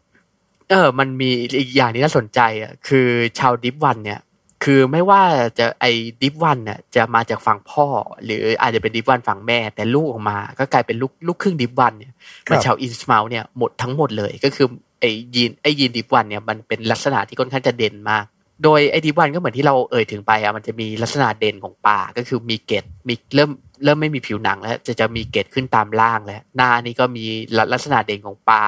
[0.71, 4.21] เออ มันมีอีกอย่างที่น่าสนใจอะคือชาวดิฟวันเนี่ย
[4.65, 5.23] คือไม่ว่า
[5.59, 5.87] จะไอ
[6.23, 7.87] Deep One เนี่ยจะมาจากฝั่งพ่อ
[8.25, 12.13] หรืออาจจะเป็น Deep One ฝั่งแม่ แต่ลูกออกมา ก็กลายเป็นลูกลูกครึ่ง Deep One เนี่ย
[12.51, 14.67] มันชาว Innsmouth เนี่ยหมดทั้งหมดเลยก็คือ
[15.01, 15.05] ไอ
[15.35, 18.25] ยีนไอยีน Deep One เนี่ยมันเป็นลักษณะที่ค่อนข้างจะเด่นมาก
[18.65, 23.51] โดยไอ Deep One ก็เหมือนที่เราเอ่ยถึงไปอะมันจะมีลักษณะเด่นของปลาก็คือมีเกล็ดมีเริ่ม
[23.85, 27.25] เริ่มไม่มีผิวหนังแล้ว จะจะมีเกล็ดขึ้นตามร่างแล้วหน้านี่ก็มี
[27.73, 28.65] ลักษณะเด่นของปลา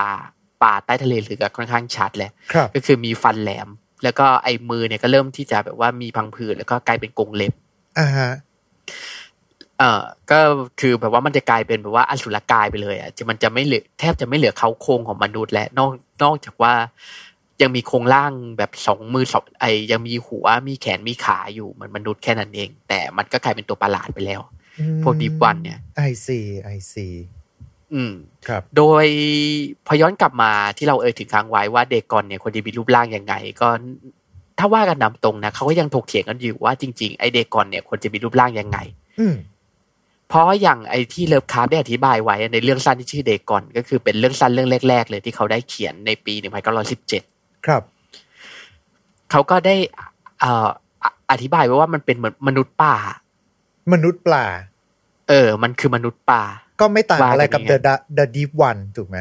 [0.63, 3.69] ปลาใต้ทะเลหรือก็ค่อนข้างชัดเลยครับก็คือมีฟันแหลม
[4.05, 7.53] แล้วก็ไอ้มือเนี่ยก็เริ่มที่จะแบบว่ามีพังผืดแล้วก็กลายเป็นกรงเล็บ
[7.99, 8.31] อ่าฮะ
[9.79, 10.39] เอ่อก็
[10.81, 15.91] คือแบบว่ามันจะกลายเป็นแบบว่าอสุรกายไปเลยอะจะมันจะไม่เหลือแทบจะไม่เหลือเขาโครงของมนุษย์และนอก
[16.23, 16.75] นอกจากว่า
[17.63, 24.41] ยังมีโครงร่างแบบสองมือสองไอยังมีหัวมีแขนมีขาอยู่เหมือนมนุษย์แค่นั้นเอง แต่มันก็กลายเป็นตัวประหลาดไปแล้ว
[25.03, 27.07] พวก Deep One เนี่ยไอซีไอซี
[27.95, 28.13] อืม
[28.49, 29.07] ครับ โดย
[29.87, 33.69] พอย้อนกลับมาที่เราเอ่ยถึงค้างไว้ว่าเด็กก่อนเนี่ยควรจะมีรูปร่างยังไง ก็
[34.59, 38.79] ถ้าว่ากันนำตรงนะเขาก็ยังถกเถียงกันอยู่ว่าจริง ๆ ไอเด็กก่อนเนี่ยควรจะมีรูปร่างยังไง
[39.21, 39.35] อืม
[40.29, 46.35] เพราะอย่างไอที่เลิฟคราฟได้อธิบายไว้ในเรื่องสั้นที่ชื่อเด็กก่อน ก็คือเป็นเรื่องสั้นเรื่องแรกๆเลยที่เขาได้เขียนในปี
[47.01, 47.83] 1917ครับ
[49.31, 49.77] เขาก็ได้
[50.41, 50.69] เอ่อ
[51.03, 52.95] อะอธิบายไว้ว่ามันเป็นเหมือนมนุษย์ป่า
[53.93, 54.45] มนุษย์ปลา
[55.29, 56.43] เออ มันคือมนุษย์ป่า
[56.81, 59.19] ก็ไม่ต่างอะไรกับว่ากัน The The Deep One ถูกไหม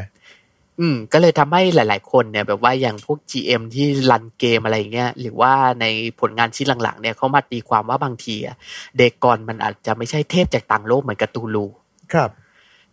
[0.80, 5.86] อืม ก็เลยทำให้หลาย ๆ คนเนี่ย แบบว่าอย่างพวก GM ที่รันเกมอะไรอย่างเงี้ยหรือว่าใน
[6.20, 8.56] ผลงานชิ้นหลัง ๆ เนี่ยเขามาตีความว่าบางทีอะ
[8.98, 11.66] เด็กก่อนมันอาจจะไม่ใช่เทพจากต่างโลกเหมือนกับตูลู
[12.12, 12.30] ครับ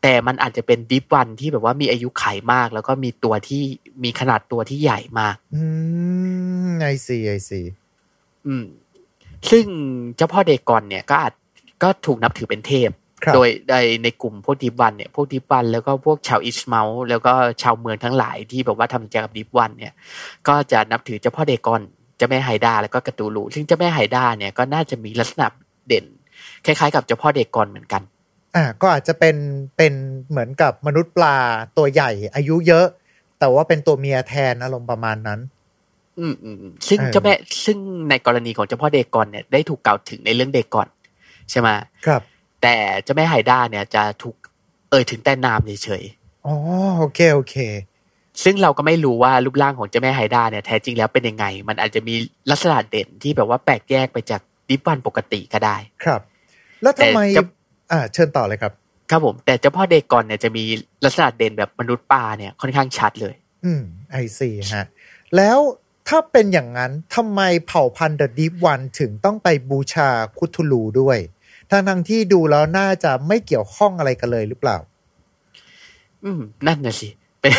[0.01, 3.61] แต่มันอาจจะเป็นดิฟวันที่แบบว่ามีอายุไขมาก แล้วก็มีตัวที่
[4.03, 5.63] มีขนาดตัวที่ใหญ่มาก อื
[6.69, 7.61] มไอซีไอซี
[8.47, 8.65] อืม
[9.49, 9.65] ซึ่ง
[10.15, 11.33] เจ้าพ่อ Dagon เนี่ยก็อาจ
[11.83, 19.93] ก็ถูกนับถือเป็นเทพครับ โดยในในกลุ่มพวก Deep One เนี่ยพวก Deep One แล้วก็พวกชาว Innsmouth แล้วก็ชาวเมืองทั้งหลายที่แบบว่าทำใจกับ Deep One เนี่ย
[20.47, 21.81] ก็จะนับถือเจ้าพ่อ Dagon
[22.17, 25.47] เจ้าแม่ Hydra แล้วก็ Cthulhu ซึ่งเจ้าแม่ Hydra เนี่ยก็น่าจะมีลักษณะ
[25.87, 26.05] เด่น
[26.65, 28.01] คล้ายๆ กับเจ้าพ่อ Dagon เหมือนกัน
[28.55, 29.35] อ่าก็อาจจะเป็น
[29.77, 29.93] เป็น
[30.29, 31.35] เหมือนกับมนุษย์ปลา
[31.77, 32.85] ตัวใหญ่อายุเยอะ
[33.39, 35.39] แต่ว่าเป็นตัวเมียแทนอารมณ์ประมาณนั้น
[36.19, 37.33] อืมอืมอืมซึ่งเออเจ้าแม่
[37.65, 37.77] ซึ่ง
[38.09, 40.87] ในกรณีของเจ้าพ่อ Dagon เนี่ยได้ถูกกล่าวถึงในเรื่อง Dagon
[41.51, 41.69] ใช่ไหม
[42.07, 42.21] ครับ
[42.65, 44.35] แต่เจ้าแม่ Hydra เนี่ยจะถูก
[44.89, 46.03] เอ่ยถึงแต่นามเฉย
[46.45, 46.55] อ๋อ
[46.99, 47.55] โอเคโอเค
[48.43, 52.15] ซึ่งเราก็ไม่รู้ว่ารูปร่างของเจ้าแม่ Hydra เนี่ยแท้จริงแล้วเป็นยังไง มันอาจจะมี
[52.51, 56.21] ลักษณะเด่นที่แบบว่าแปลกแยกไปจาก Deep One ปกติก็ได้ ครับ
[56.81, 57.43] แล้วทำไมแต่จะ
[57.91, 58.73] อ่าเชิญต่อเลยครับ
[59.09, 60.63] ครับผม แต่เจ้าพ่อ Dagon เนี่ยจะมี
[61.05, 64.85] ลักษณะเด่นแบบมนุษย์ปลาเนี่ยค่อนข้างชัดเลย อืมไอซีฮะ
[65.35, 65.59] แล้ว
[66.07, 71.17] ถ้าเป็นอย่างนั้นทำไมเผ่าพันธุ์เดอะดีฟวันถึงต้องไปบูชาคุทูลูด้วย
[71.71, 74.77] ทั้งทั้งๆที่ดูแล้วน่าจะไม่เกี่ยวข้องอะไรกันเลยหรือเปล่า
[76.25, 77.09] อืม นั่นน่ะสิ
[77.41, 77.51] เป็น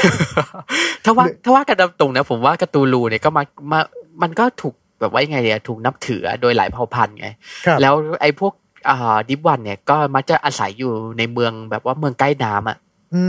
[1.05, 3.43] ถ้าว่าถ้าว่ากันตรงๆนะผมว่าการ์ตูลูเนี่ยก็มา
[3.73, 3.81] มา
[4.23, 7.29] มันก็ถูกแบบว่ายังไงเนี่ยถูกนับถือโดยหลายเผ่าพันธุ์ไง
[7.67, 8.53] ครับแล้วไอ้พวก
[8.89, 12.77] อ่าดิฟวันเนี่ยก็มักจะอาศัยอยู่ในเมืองแบบว่าเมืองใกล้น้ำอะ
[13.15, 13.23] อื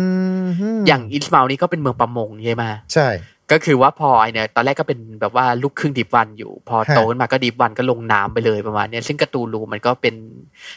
[0.45, 2.63] มฮึอย่างอิสมาลนี่ก็เป็นเมืองประมงใช่ไหม
[2.93, 3.07] ใช่
[3.51, 10.15] ก็คือว่าพอไอเนี่ยตอนแรกก็เป็นแบบว่าลูกครึ่งดิฟวันอยู่ พอฮะโตขึ้นมาก็ดิฟวันก็ลงน้ำไปเลยประมาณเนี้ยซึ่งการ์ตูลูมันก็เป็น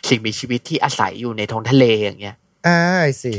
[0.09, 3.35] สิ่งมีชีวิตที่อาศัยอยู่ในท้องทะเลอย่างเงี้ยอ่าไอซี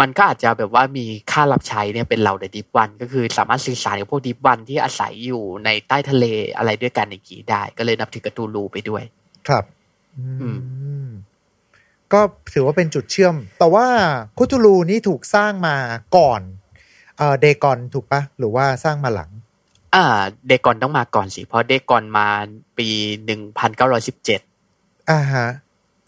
[0.00, 6.24] มันก็อาจจะแบบว่ามีค่ารับใช้เนี่ยเป็นเหล่าเดดิฟวัน ก็คือสามารถสื่อสารกับพวกดิฟวันที่อาศัยอยู่ในใต้ทะเล
[6.56, 9.02] อะไรด้วยกันอย่างนี้ได้ ก็เลยนับถือการ์ตูลูไปด้วย
[9.48, 9.64] ครับ
[10.16, 10.50] อือื
[11.06, 11.08] ม
[12.12, 12.20] ก็
[12.54, 13.86] ถือว่าเป็นจุดเชื่อม แต่ว่า
[14.38, 15.76] คุทูลูนี่ถูกสร้างมา
[16.16, 16.40] ก่อน
[17.20, 19.30] เอ่อเดกอนถูกปะหรือว่าสร้างมาหลัง
[19.94, 20.04] อ่า
[20.46, 22.26] เดกอนต้องมาก่อนสิเพราะเดกอนมา
[22.78, 22.88] ปี
[23.24, 24.40] หนึ่งพันเก้าร้อยสิบเจ็ด
[25.10, 25.46] อ่าฮะ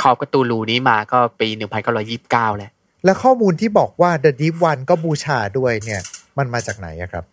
[0.02, 2.70] คอบการ์ตูลูนี้มาก็ปีหนึ่งพันเก้าร้อยี่สิบเก้าแหละ
[3.04, 6.02] แล้วข้อมูลที่บอกว่า The Deep One ก็บูชาด้วยเนี่ย
[6.38, 7.24] มันมาจากไหนอะครับ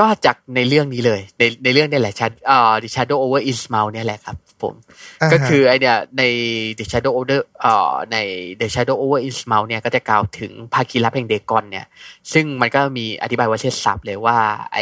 [0.00, 4.74] ก็จากในเรื่องนี้เลย ในในเรื่องนี่แหละชัดอ่า The Shadow over Ismail เนี่ยแหละครับ ผม
[5.20, 6.22] อ่าฮะก็คือไอเนี่ยใน
[6.78, 8.16] The Shadow over อ่าใน
[8.60, 11.86] The Shadow over Ismail เนี่ยก็จะกล่าวถึงภาคีลับแห่งเดกอนเนี่ย
[12.32, 14.36] ซึ่งมันก็มีอธิบายไว่าเช่นศัพท์เลยว่า
[14.72, 14.78] ไอ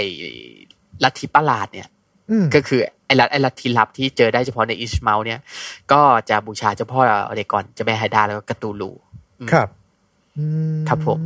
[1.03, 1.89] ลัทธิประหลาดเนี่ย
[2.31, 5.41] อืมก็คือไอลัทไอลัทธิลับที่เจอได้เฉพาะในอิสมาลเนี่ย
[5.93, 7.01] ก็จะบูชาเจ้าพ่อ
[7.37, 8.91] เดกอนเจะแม่ไฮดาแล้วก็กาตูลู
[9.41, 9.69] อืมครับ
[10.37, 11.19] อืมครับผม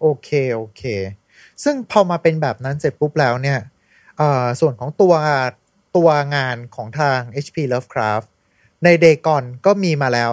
[0.00, 0.82] โอเคโอเค
[1.64, 3.58] ซึ่งพอมาเป็นแบบนั้นเสร็จปุ๊บแล้วเนี่ย
[4.18, 5.12] เอ่อส่วนของตัว
[5.96, 8.26] ตัวงานของทาง HP Lovecraft
[8.84, 10.32] ในเดกอนก็มีมาแล้ว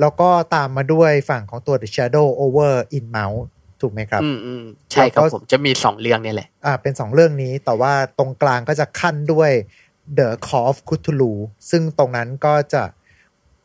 [0.00, 3.42] แล้วก็ตามมาด้วยฝั่งของตัว The Shadow over in Mount
[3.80, 9.50] ถูกไหมครับ อืมอืมใช่ครับแล้วก็ผมจะมีสองเรื่องเนี่ยแหละ อ่า เป็นสองเรื่องนี้ แต่ว่าตรงกลางก็จะขั้นด้วย
[10.18, 11.32] The Call of Cthulhu
[11.70, 12.82] ซึ่งตรงนั้นก็จะ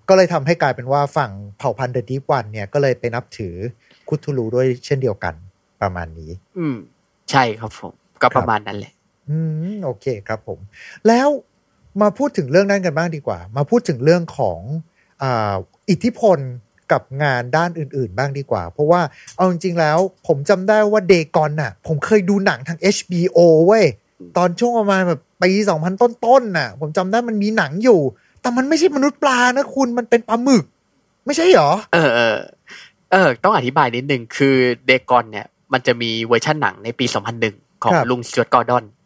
[0.09, 3.55] ก็เลยทำให้กลายเป็นว่าฝั่งเผ่าพันธุ์ The Deep One เนี่ยก็เลยไปนับถือ
[4.07, 5.33] คุทูลูด้วยเช่นเดียวกัน
[5.81, 6.77] ประมาณนี้ อืม
[7.31, 8.93] ใช่ครับผม ก็ครับประมาณนั้นแหละ
[9.29, 9.37] อื
[9.73, 10.59] มโอเคครับผม
[11.07, 11.27] แล้ว
[12.01, 14.59] มาพูดถึงเรื่องนั้นกันบ้างดีกว่า มาพูดถึงเรื่องของ
[15.23, 15.55] อา
[15.89, 16.39] อิทธิพล
[16.91, 19.01] กับงานด้านอื่น ๆ บ้างดีกว่า เพราะว่า
[19.35, 23.85] เอาจริงๆแล้ว ผมจำได้ว่าเดกอนน่ะ ผมเคยดูหนังทาง HBO เว้ย
[24.37, 27.99] ตอนช่วงประมาณแบบปี2000ต้นๆน่ะ ผมจำได้มันมีหนังอยู่
[28.41, 30.63] แต่มันไม่ใช่มนุษย์ปลานะคุณมันเป็นปลาหมึก
[31.25, 32.37] ไม่ใช่เหรอ เออเออ
[33.11, 37.05] เออ ต้องอธิบายนิดนึงคือ Dagon เนี่ย มันจะมีเวอร์ชันหนังในปี
[37.43, 38.96] 2001 ของครับลุง Stuart Gordon อืม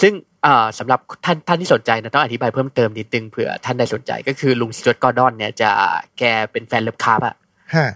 [0.00, 5.70] ซึ่งเอ่อสำหรับท่านท่านที่สนใจนะต้องอธิบายเพิ่มเติมนิดนึงเผื่อท่านใดสนใจก็คือลุง Stuart Gordon เนี่ยจะ
[6.18, 7.34] แกเป็นแฟน Lovecraft อะ
[7.76, 7.90] ฮะ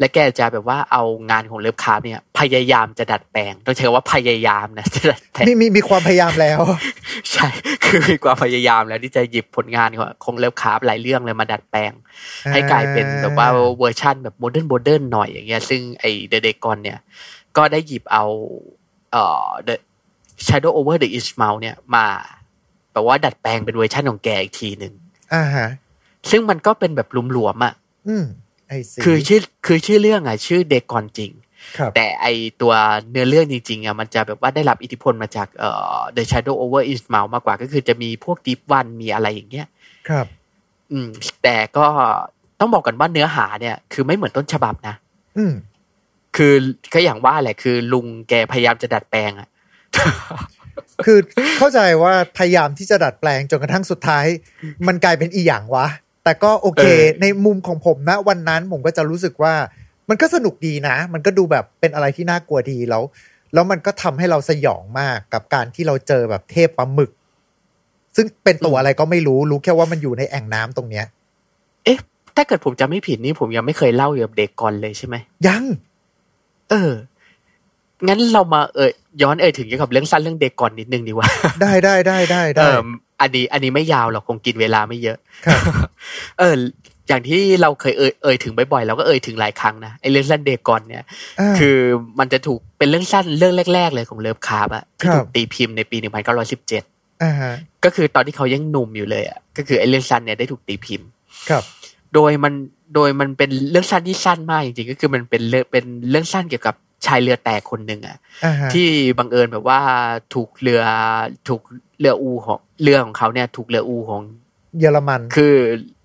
[0.00, 6.60] และแกจะแบบว่าเอางานของ Lovecraft เนี่ย พยายามจะดัดแปลงต้องใช้คำว่าพยายามนะจะดัดแปลงมีมีมีความพยายามแล้ว
[7.32, 7.46] ใช่
[7.84, 11.92] คือมีความพยายามแล้วที่จะหยิบผลงานของของ Lovecraft หลายเรื่องเลยมาดัดแปลง
[12.52, 16.98] ให้กลายเป็นแบบว่าเวอร์ชั่นแบบ modern modern หน่อยอย่างเงี้ยซึ่งไอเด Dagon เนี่ย
[17.56, 18.24] ก็ได้หยิบเอา
[19.12, 19.74] เอ่อ The
[20.46, 22.06] Shadow over the Innsmouth เนี่ยมา
[22.92, 24.94] แบบว่าดัดแปลงเป็นเวอร์ชันของแกอีกทีหนึ่ง
[25.34, 25.68] อ่าฮะ
[26.30, 27.74] ซึ่งมันก็เป็นแบบหลวมๆอะ
[28.08, 28.24] อืม
[28.68, 31.32] I see คือชื่อคือชื่อเรื่องอะ ชื่อ Dagon จริง
[31.78, 32.26] ครับแต่ไอ
[32.60, 32.72] ตัว
[33.10, 39.66] เนื้อเรื่องจริงๆอะมันจะแบบว่าได้รับอิทธิพลมาจากเอ่อ The Shadow over Ismail มากกว่าก็คือจะมีพวก Deep One มีอะไรอย่างเงี้ย
[40.08, 40.26] ครับ
[40.92, 41.08] อืม
[41.42, 41.86] แต่ก็
[42.60, 44.94] ต้องบอกกันว่าเนื้อหาเนี่ย คือไม่เหมือนต้นฉบับนะ
[45.38, 45.54] อืม
[46.36, 46.54] คือ
[46.94, 49.48] ก็อย่างว่าแหละคือลุงแกพยายามจะดัดแปลงอะ
[51.04, 51.18] คือ
[51.58, 54.26] เข้าใจว่าพยายามที่จะดัดแปลงจนกระทั่งสุดท้าย
[54.86, 55.86] มันกลายเป็นอีหยังวะ
[56.24, 59.54] แต่ก็โอเคเออในมุมของผมนะวันนั้นผมก็จะรู้สึกว่า
[60.08, 63.02] มันก็สนุกดีนะ มันก็ดูแบบเป็นอะไรที่น่ากลัวดีแล้ว
[63.54, 67.10] แล้วมันก็ทำให้เราสยองมากกับการที่เราเจอแบบเทพปลาหมึก
[68.16, 71.06] ซึ่งเป็นตัวอะไรก็ไม่รู้รู้แค่ว่ามันอยู่ในแอ่งน้ำตรงเนี้ย
[71.84, 71.98] เอ๊ะ
[72.36, 75.14] ถ้าเกิดผมจำไม่ผิดนี่ผมยังไม่เคยเล่าเกี่ยวกับเด็กก่อนเลยใช่ไหม
[75.46, 75.64] ยัง
[76.70, 76.92] เออ
[78.06, 78.90] งั้นเรามาเอ่ย
[79.22, 81.28] ย้อนเอ่ยถึงเกี่ยวกับเรื่องสั้นเรื่องเด็กก่อนนิดนึงดีกว่า
[81.62, 82.78] ได้ได้ได้ได้เอได้อ
[83.20, 85.60] อันนี้อันนี้ไม่ยาวหรอกคงกินเวลาไม่เยอะครับ
[86.38, 86.54] เออ
[87.08, 91.76] อย่างที่เราเคยเอ่ยเอ่ยถึงบ่อยๆเราก็เอ่ยถึงหลายครั้งนะไอ้เรื่องสั้นเด็กก่อนเนี่ยาคือ
[92.18, 96.82] มันจะถูกเป็นเรื่องสั้นเรื่องแรก ๆ เลยของเลิฟคาร์บอะที่ครับถูกตีพิมพ์ในปีหนึ่งพันเก้าร้อยสิบเจ็ด
[97.22, 97.52] อ่าฮะ
[97.84, 101.08] ก็คือตอนที่เขายังหนุ่มอยู่เลยอะก็คือไอ้เรื่องสั้นเนี่ยได้ถูกตีพิมพ์
[101.50, 101.62] ครับ
[102.14, 102.52] โดยมัน
[102.94, 106.74] โดยมันเป็นเรื่องสั้นที่สั้นมากจริงๆก็คือมันเป็นเรื่องเป็นเรื่องสั้นเกี่ยวกับ
[107.06, 108.88] ชายเรือแตกคนหนึ่งอะอ่าฮะที่
[109.18, 109.80] บังเอิญแบบว่า
[110.34, 110.82] ถูกเรือ
[111.48, 111.62] ถูก
[112.00, 114.22] เรืออูของเรือของเขาเนี่ย ถูกเรืออูของ
[114.80, 115.54] เยอรมัน คือ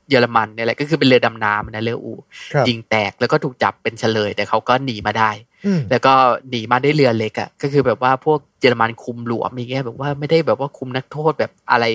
[0.09, 2.13] เยอรมันเนี่ยแหละก็คือเป็นเรือดำน้ำนะเรืออู
[2.53, 5.31] ครับยิงแตกแล้วก็ถูกจับเป็นเฉลย แต่เขาก็หนีมาได้
[5.65, 6.13] อืมแล้วก็
[6.49, 11.85] หนีมาได้เรือเล็กอะ่ะก็คือแบบว่าพวกเยอรมันคุมหลวมอย่างเงี้ยแบบว่าไม่ได้แบบว่าคุมนักโทษแบบอะไร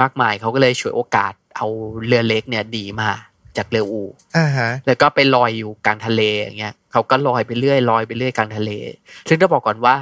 [0.00, 1.66] มากมายเขาก็เลยฉวยโอกาสเอา
[2.06, 3.10] เรือเล็กเนี่ยหนีมา
[3.58, 4.02] จากเรืออู
[4.36, 8.70] อ่าฮะแล้วก็ไปลอยอยู่กลางทะเลอย่างเงี้ยเขาก็ลอยไปเรื่อยลอยไปเรื่อยกลางทะเล
[9.28, 9.94] ซึ่งต้องบอกก่อนว่า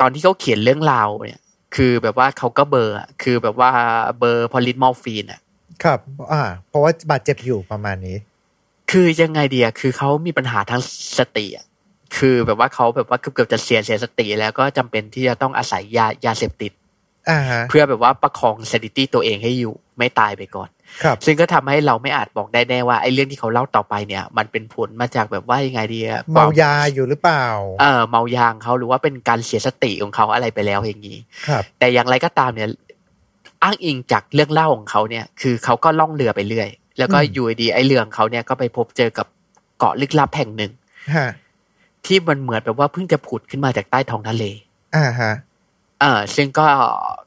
[0.00, 1.42] ตอนที่เขาเขียนเรื่องราวเนี่ย
[1.76, 3.70] คือแบบว่าเขาก็เบลอร์อะคือแบบว่า
[4.18, 5.40] เบลอเพราะฤทธิ์มอร์ฟีนอะ
[5.84, 5.98] ครับ
[6.32, 8.16] อ่า เพราะว่าบาดเจ็บอยู่ประมาณนี้
[8.90, 10.80] คือยังไงดีอะคือเขามีปัญหาทาง
[11.18, 11.66] สติอะ
[12.16, 16.72] คือแบบว่าเขาแบบว่าเกือบๆจะเสียเสียสติแล้วก็จำเป็นที่จะต้องอาศัยยายาเสพติด
[17.30, 20.75] อ่าฮะเพื่อแบบว่าประคองสถิติตัวเองให้อยู่ ไม่ตายไปก่อนครับ
[21.26, 27.44] ซึ่งก็ทำให้เราไม่อาจบอกได้แน่ว่าไอ้เรื่องที่เขาเล่าต่อไปเนี่ย มันเป็นผลมาจากแบบว่ายังไงดีอะเมายาอยู่หรือเปล่า
[27.80, 31.18] เออเมายางเขาหรือว่าเป็นการเสียสติของเขาอะไรไปแล้วอย่างนี้
[31.48, 32.68] ครับ แต่อย่างไรก็ตามเนี่ย
[33.62, 36.68] อ้างอิงจากเรื่องเล่าของเขาเนี่ย คือเขาก็ล่องเรือไปเรื่อย
[36.98, 39.26] แล้วก็อืมอยู่ดีๆไอ้เรือของเขาเนี่ยก็ไปพบเจอกับ
[39.78, 40.72] เกาะลึกลับแห่งหนึ่ง
[41.14, 41.28] ฮะ
[42.06, 44.44] ที่มันเหมือนแบบว่าเพิ่งจะผุดขึ้นมาจากใต้ท้องทะเล
[44.96, 45.32] อ่าฮะ
[46.00, 46.66] เออซึ่งก็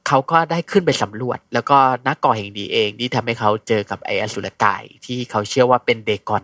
[0.07, 1.77] เขาก็ได้ขึ้นไปสำรวจ แล้วก็
[2.07, 6.43] นักก่อแห่งดีเองที่ทำให้เขาเจอกับไอ้อสุรกายที่เขาเชื่อว่าเป็นเดกอน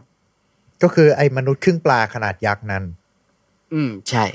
[0.83, 2.83] ก็คือไอ้มนุษย์ครึ่งปลาขนาดยักษ์นั้น
[3.73, 4.25] อืมใช่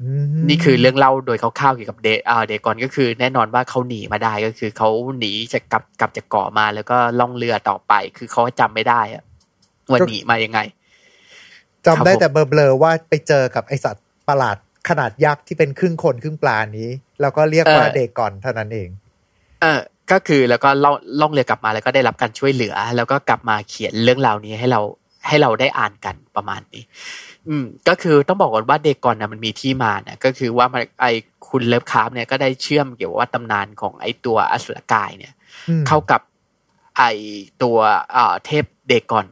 [0.00, 0.08] อื
[0.40, 9.22] มนี่คือเรื่องเล่าโดยคร่าวๆเกี่ยวกับเดอ่าเดกอนก็คือ แน่นอนว่าเขาหนีมาได้ก็คือเขาหนีจะกลับกลับจากเกาะมา แล้วก็ล่องเรือต่อไป คือเขาจำไม่ได้อะ
[9.90, 10.58] ว่าหนีมายังไง
[11.86, 14.56] จำได้ครับผมแต่เบลอๆว่าไปเจอกับไอสัตว์ประหลาด
[14.88, 18.88] ขนาดยักษ์ที่เป็นครึ่งคนครึ่งปลานี้ แล้วก็เรียกว่าเดกอนเท่านั้นเอง
[19.62, 19.80] เออ
[20.12, 24.80] ก็คือแล้วก็ล่องล่องเรือกลับมาแล้วก็ได้รับการช่วยเหลือ แล้วก็กลับมาเขียนเรื่องราวนี้ให้เรา
[25.28, 26.82] ให้เราได้อ่านกันประมาณนี้
[27.48, 31.06] อืม ก็คือต้องบอกก่อนว่าเดกอนนะมันมีที่มานะก็คือว่ามันไอ
[31.48, 35.32] คุณเลิฟคราฟเนี่ยก็ได้เชื่อมเกี่ยวกับว่าตำนานของไอตัวอสุรกายเนี่ย
[35.68, 36.20] อืมเข้ากับ
[36.98, 37.02] ไอ
[37.62, 37.76] ตัว
[38.12, 39.26] เอ่อเทพเดกอน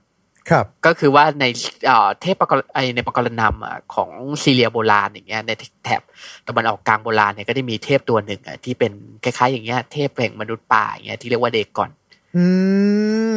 [0.51, 1.45] ครับก็คือว่าใน
[1.87, 4.11] เอ่อเทพปกรไอในปกรณำอะของ
[4.43, 5.51] ซีเรียโบราณอย่างเงี้ยใน
[5.85, 6.03] แถบ
[6.47, 8.93] ตะวันออกกลางโบราณเนี่ยก็ได้มีเทพตัวหนึ่งอะที่เป็น
[9.25, 11.91] คล้ายๆ อย่างเงี้ยเทพแห่งมนุษย์ป่าอย่างเงี้ยที่เรียกว่าเดกอน
[12.37, 12.47] อื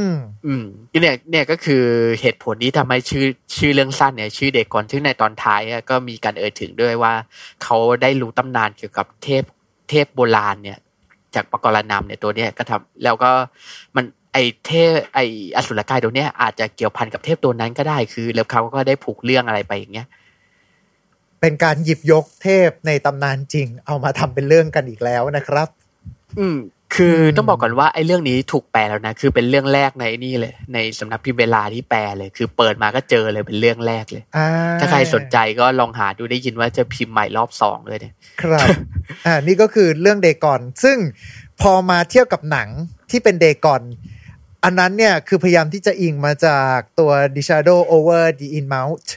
[0.05, 0.07] ม
[0.45, 1.83] อืมเนี่ยเนี่ยก็คือ
[2.21, 3.25] เหตุผลที่ทำให้ชื่อ
[3.57, 7.13] ชื่อเรื่องสั้นเนี่ย ชื่อเดกอนซึ่งในตอนท้ายอะก็มีการเอ่ยถึงด้วยว่า
[7.63, 9.43] เขาได้รู้ตำนานเกี่ยวกับเทพ
[9.89, 10.79] เทพโบราณเนี่ย
[11.35, 13.31] จากปกรณำเนี่ยตัวเนี้ยก็ทำแล้วก็
[13.95, 15.19] มัน ไอเทพไอ
[15.55, 20.07] อสุรกายตัวเนี้ยอาจจะเกี่ยวพันกับเทพตัวนั้นก็ได้คือแล้วเขาก็ได้ผูกเรื่องอะไรไปอย่างเงี้ย
[21.41, 25.67] เป็นการหยิบยกเทพในตำนานจริง เอามาทำเป็นเรื่องกันอีกแล้วนะครับ
[26.39, 26.57] อืม
[26.95, 34.47] คืออมต้องบอกก่อนว่าไอ้เรื่องนี้ถูกแปลแล้วนะ คือเป็นเรื่องแรกในนี่เลย ในสำนักพิมพ์เวลาที่แปลเลย คือเปิดมาก็เจอเลยเป็นเรื่องแรกเลยอ่า
[34.79, 38.67] ถ้าใครสนใจก็ลองหาดูได้ยินว่าจะพิมพ์ใหม่รอบสองเลยเนี่ย ครับ
[39.25, 40.97] อ่า นี่ก็คือเรื่องเดกอน ซึ่ง
[41.61, 42.69] พอมาเทียบกับหนัง
[43.11, 43.81] ที่เป็นเดกอน
[44.63, 49.07] อันนั้นเนี่ยคือพยายามที่จะอิงมาจากตัว The Shadow Over the Inmount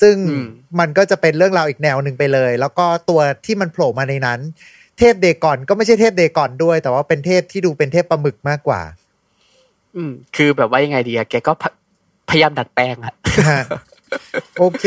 [0.00, 0.46] ซึ่งอืม
[0.80, 4.40] มันก็จะเป็นเรื่องราวอีกแนวหนึ่งไปเลย แล้วก็ตัวที่มันโผล่มาในนั้น
[4.98, 8.82] เทพ Dagon ก็ไม่ใช่เทพ Dagon ด้วย แต่ว่าเป็นเทพที่ดูเป็นเทพปลาหมึกมากกว่า
[9.96, 11.70] อืม คือแบบว่ายังไงดีอะแกก็พะ
[12.28, 13.14] พยายามดัดแปลงอะ
[13.50, 13.62] ฮะ
[14.58, 14.84] โอเค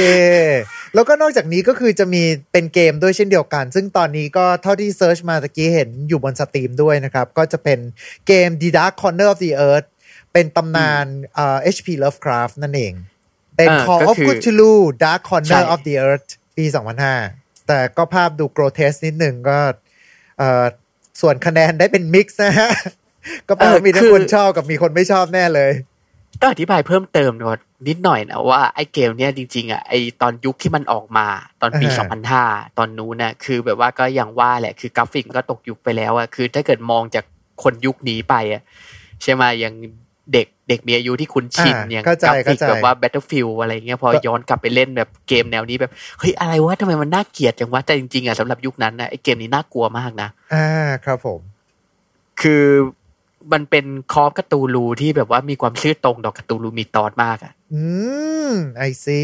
[0.93, 7.79] แล้วก็นอกจากนี้ก็คือจะมีเป็นเกมด้วยเช่นเดียวกัน ซึ่งตอนนี้ก็เท่าที่ search มาตะกี้เห็นอยู่บน Steam ด้วยนะครับ ก็จะเป็น
[8.27, 9.87] เกม The Dark Corner of the Earth
[10.33, 12.93] เป็นตำนานเอ่อ HP Lovecraft นั่นเอง
[13.57, 16.65] เป็นอ่า Call ก็ of คือ Cthulhu Dark Corner ใช่ of the Earth ปี
[17.17, 19.59] 2005 แต่ก็ภาพดู grotesque นิดหนึ่งก็
[20.37, 20.65] เอ่อ
[21.21, 22.71] ส่วนคะแนนได้เป็นมิกซ์นะฮะ
[23.47, 25.71] ก็แปลว่ามีทั้งคนชอบกับมีคนไม่ชอบแน่เลย
[26.41, 31.27] ก็อธิบายเพิ่มเติมหน่อยนิดหน่อยนะว่าไอ้เกมเนี้ยจริงๆอะไอตอนยุคที่มันออกมา
[31.61, 37.25] ตอนปีอ่า2005 ตอนนู้นน่ะคือแบบว่าก็อย่างว่าแหละคือกราฟิกมันก็ตกยุคไปแล้วอะคือถ้าเกิดมองจาก
[37.63, 38.61] คนยุคนี้ไปอะ
[39.23, 39.73] ใช่ไหมอย่าง
[40.33, 50.67] เด็กเด็กมีอายุที่คุ้นชินอ่าอย่างเข้าใจกราฟิกเข้าใจแบบว่า Battlefield อะไรเงี้ยพอก็ย้อนกลับไปเล่นแบบเกมแนวนี้แบบเฮ้ยอะไรวะทำไมมันน่าเกลียดจังวะแต่จริงๆอะสำหรับยุคนั้นนะไอ้เกมนี้น่ากลัวมากนะอ่า
[51.05, 51.39] ครับผม
[52.41, 52.65] คือ
[53.53, 57.83] มันเป็น Call of Cthulhu ที่แบบว่ามีความซื่อตรงต่อ Cthulhu Mythos มากอะอื
[58.49, 59.21] ม I see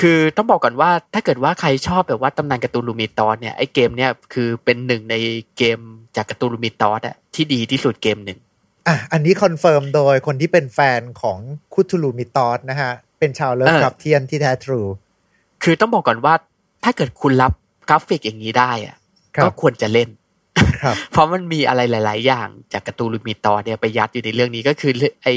[0.00, 5.16] คือต้องบอกก่อนว่าถ้าเกิดว่าใครชอบแบบว่าตำนาน Cthulhu Mythos เนี่ยไอเกมเนี่ยคือเป็นหนึ่งใน
[5.58, 5.78] เกม
[6.16, 8.38] จาก Cthulhu Mythos อะที่ดีที่สุดเกมหนึ่ง
[8.86, 11.38] อะอันนี้คอนเฟิร์มโดยคนที่เป็นแฟนของ
[11.74, 14.80] Cthulhu Mythos นะฮะ เป็นชาว Lovecraftian ที่แท้ทรู
[15.62, 16.34] คือต้องบอกก่อนว่า
[16.84, 17.52] ถ้าเกิดคุณรับ
[17.88, 18.96] กราฟิกอย่างนี้ได้อะ
[19.36, 20.08] ครับก็ควรจะเล่น
[20.82, 24.92] ครับเพราะมันมีอะไรหลาย ๆ อย่างจาก Cthulhu Mythos เนี่ยไปยัดอยู่ในเรื่องนี้ก็คือ
[25.22, 25.34] ไอ้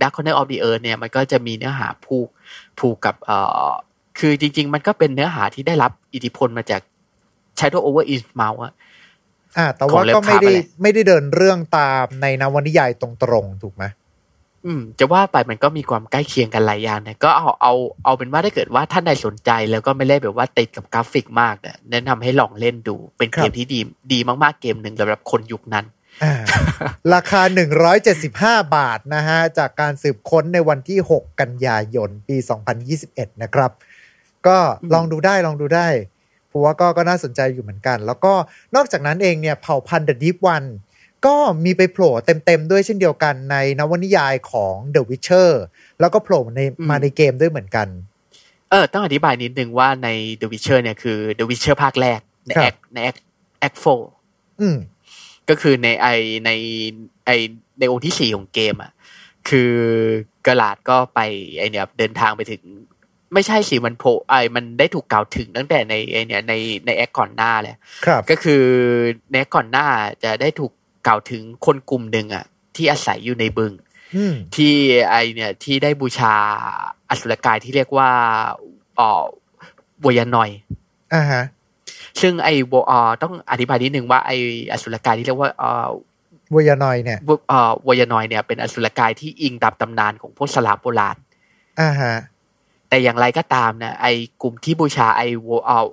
[0.00, 2.28] Dark Corner of the Earth เนี่ยมันก็จะมีเนื้อหาผูก
[2.78, 3.70] ผูกกับเอ่อ
[4.18, 6.80] คือจริง ๆ มันก็เป็นเนื้อหาที่ได้รับอิทธิพลมาจาก
[7.58, 8.72] Shadow over Innsmouth อะ
[9.58, 13.84] อ่า แต่ว่าของก็ไม่ได้ Lovecraft อะไรไม่ได้เดินเรื่องตามในนวนิยายตรงๆถูกไหม
[14.66, 23.80] อืม จะว่าไปมันก็มีความใกล้เคียงกันหลายอย่างเนี่ยก็เอาเอาเอาเป็นว่าถ้าเกิดว่าท่านใดสนใจแล้วก็ไม่ได้แบบว่าติดกับกราฟิกมากเนี่ยแนะนำให้ลองเล่นดูเป็นเกมที่ดี
[24.12, 25.86] ดีมากๆเกมหนึ่งสำหรับคนยุคนั้น
[26.24, 26.34] อ่า
[27.14, 27.42] ราคา
[28.08, 32.36] 175 บาทนะฮะ จากการสืบค้นในวันที่ 6 กันยายน ปี
[32.90, 33.70] 2021 นะครับ
[34.46, 34.58] ก็
[34.94, 35.88] ลองดูได้ลองดูได้
[36.52, 38.32] เพราะว่าก็ก็น่าสนใจอยู่เหมือนกัน แล้วก็
[38.76, 40.68] นอกจากนั้นเองเนี่ยเผ่าพันธุ์ The Deep One
[41.26, 45.50] ก็มีไปโผล่เต็ม ๆ ด้วยเช่นเดียวกันในนวนิยายของ The Witcher
[46.00, 47.88] แล้วก็โผล่ในอืมมาในเกมด้วยเหมือนกัน
[48.70, 50.08] เออ ต้องอธิบายนิดนึงว่าใน
[50.40, 53.16] The Witcher เนี่ยคือ The Witcher ภาคแรก ในครับแอคในแอค
[53.60, 53.84] แอคโฟ
[54.60, 54.76] อืม
[55.48, 56.08] ก็คือในไอ
[56.44, 56.50] ใน
[57.26, 57.30] ไอ
[57.78, 58.92] ในองค์ที่สี่ของเกมอะ
[59.48, 59.72] คือ
[60.46, 61.20] กระลาดก็ไป
[61.58, 62.62] ไอเนี่ยเดินทางไปถึง
[63.34, 66.54] ไม่ใช่สิมันโผล่ไอมันได้ถูกกล่าวถึงตั้งแต่ในไอเนี่ยใน
[66.86, 67.74] ในแอคก่อนหน้าเลย
[68.06, 68.62] ครับก็คือ
[69.30, 69.86] ในแอคก่อนหน้า
[70.24, 70.72] จะได้ถูก
[71.06, 72.44] กล่าวถึงคนกลุ่มหนึ่งอะ
[72.76, 73.72] ที่อาศัยอยู่ในบึง
[74.16, 74.74] อืมที่
[75.10, 76.34] ไอเนี่ยที่ได้บูชา
[77.08, 78.10] อสุรกายที่เรียกว่า
[78.98, 79.10] อ๋อ
[80.04, 80.50] วยานอย
[81.14, 81.42] อ่าฮะ
[82.20, 84.30] ซึ่งไอโวออต้องอธิบายนิดนึงว่าไอ
[84.72, 85.88] อสุรกายที่เรียกว่าเอ่อ
[86.54, 91.16] วยานอยเนี่ยวเอ่อวยานอยเนี่ยเป็นอสุรกายที่อิงตามตำนานของพวกสลาฟโบราณ
[91.80, 92.14] อ่าฮะ
[92.92, 94.06] แต่อย่างไรก็ตามนะไอ
[94.42, 95.86] กลุ่มที่บูชาไอโวเอ่อ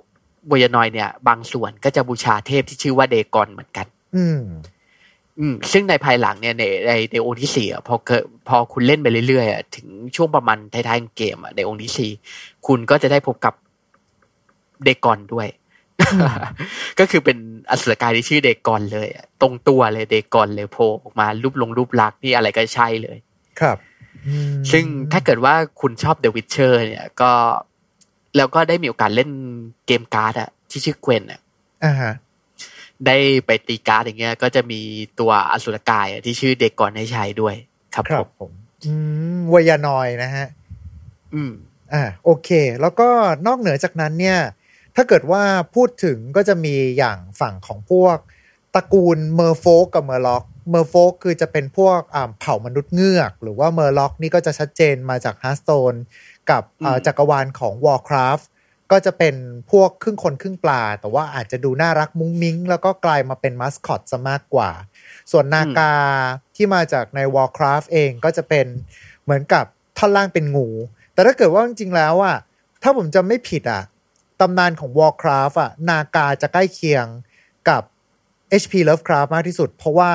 [0.50, 3.86] วยานอยเนี่ย บางส่วนก็จะบูชาเทพที่ชื่อว่าเดกอนเหมือนกัน
[4.16, 4.40] อืม
[5.38, 12.10] อืม ซึ่งในภายหลังเนี่ยในในในองค์ที่สี่อะพอเกิดพอคุณเล่นไปเรื่อยๆอะถึงช่วงประมาณท้ายๆของเกมอะในองค์ที่สี่
[12.66, 13.54] คุณก็จะได้พบกับ
[14.84, 15.48] เดกอนด้วย
[16.98, 17.38] ก็คือเป็น
[17.70, 23.18] อสุรกายที่ชื่อเดกอนเลยอะตรงตัวเลยเดกอนเลยโผล่ออกมารูปลงรูปลักษณ์นี่อะไรก็ใช่เลย
[23.60, 23.89] ครับอืม
[24.72, 27.32] ซึ่งถ้าเกิดว่าคุณชอบ The Witcher เนี่ยก็
[28.36, 29.30] แล้วก็ได้มีโอกาสเล่น
[29.86, 31.40] เกมการ์ดอะที่ชื่อเกวนอะ
[31.84, 32.12] อ่าฮะ
[33.06, 34.80] ได้ไปตีการ์ดอย่างเงี้ย ก็จะมี
[35.20, 37.54] ตัวอสุรกายอะที่ชื่อเด็กก่อนให้ใช้ด้วย
[37.94, 38.50] ครับครัผบมผม
[38.84, 38.92] อื
[39.36, 40.46] มวยานอยนะฮะ
[41.34, 41.52] อืม
[41.92, 43.08] อ่า โอเค แล้วก็
[43.46, 44.38] นอกเหนือจากนั้นเนี่ย
[44.96, 45.42] ถ้าเกิดว่า
[45.74, 48.16] พูดถึงก็จะมีอย่างฝั่งของพวก
[48.74, 55.94] ตระกูล Merfolk กับ Murloc Merfolk คือจะเป็นพวกอ่าเผ่ามนุษย์เงือก หรือว่า Murloc นี่ก็จะชัดเจนมาจาก Hearthstone
[56.50, 58.44] กับอ่าอืมจักรวาลของ Warcraft
[58.90, 59.34] ก็จะเป็น
[59.70, 64.70] พวกครึ่งคนครึ่งปลา แต่ว่าอาจจะดูน่ารักมุ้งมิ้ง แล้วก็กลายมาเป็นมัสคอตซะมากกว่า
[65.30, 65.94] ส่วน Naga
[66.56, 68.66] ที่มาจากใน Warcraft เองก็จะเป็น
[69.24, 69.64] เหมือนกับ
[69.98, 70.68] ท่อนล่างเป็นงู
[71.12, 72.36] แต่ถ้าเกิดว่าจริงๆแล้วอะ
[72.82, 73.82] ถ้าผมจำไม่ผิดอะ
[74.40, 77.06] ตำนานของ Warcraft อะนากาจะใกล้เคียง
[77.68, 77.82] กับ
[78.62, 80.10] HP Lovecraft มากที่สุด เพราะว่า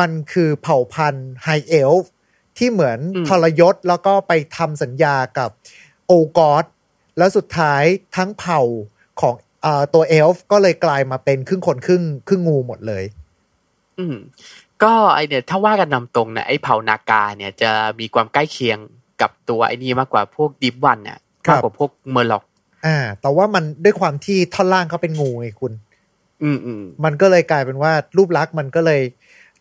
[0.00, 2.10] มันคือเผ่าพันธุ์ไฮเอลฟ์
[2.58, 5.50] ที่เหมือนอืมทรยศแล้วก็ไปทำสัญญากับ
[6.06, 6.64] โอกอส
[7.18, 7.82] แล้วสุดท้าย
[8.16, 8.60] ทั้งเผ่า
[9.20, 13.04] ของเออตัวเอลฟ์ก็เลยกลายมาเป็นครึ่งคนครึ่งครึ่งงูหมดเลย
[13.98, 14.16] อืม
[14.82, 18.78] ก็ไอเนี่ยถ้าว่ากันนำตรงนะไอเผ่านากาเนี่ยจะมีความใกล้เคียง
[19.20, 22.44] กับตัวไอนี่มากกว่าพวกดิฟวันเนี่ยครับมากกว่าพวกเมอร์ล็อก
[22.86, 25.72] อ่า แต่ว่ามันด้วยความที่ท่อนล่างเขาเป็นงูไงคุณ
[26.42, 29.00] อืมอืมมันก็เลยกลายเป็นว่ารูปลักษณ์มันก็เลย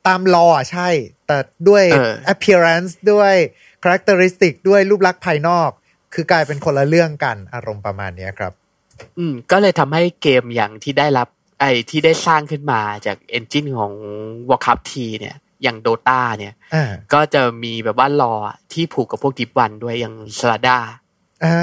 [0.08, 0.90] ตามรออะใช่
[1.28, 1.38] แต่
[1.70, 3.36] ด้วยเออ appearance ด้วย
[3.84, 5.70] characteristic ด้วยรูปลักษณ์ภายนอก
[6.14, 8.54] คือกลายเป็นคนละเรื่องกันอารมณ์ประมาณเนี้ยครับ
[9.18, 11.28] อืม ก็เลยทำให้เกมอย่างที่ได้รับ
[11.60, 13.94] ไอที่ได้สร้างขึ้นมาจากเอนจินของ
[14.50, 18.34] Warcraft T เนี่ย อย่าง Dota เนี่ยอ่าก็จะมีแบบว่ารอ
[18.74, 20.80] ที่ผูกกับพวกดิฟวันด้วยอย่างสลาดา
[21.44, 21.58] อ่า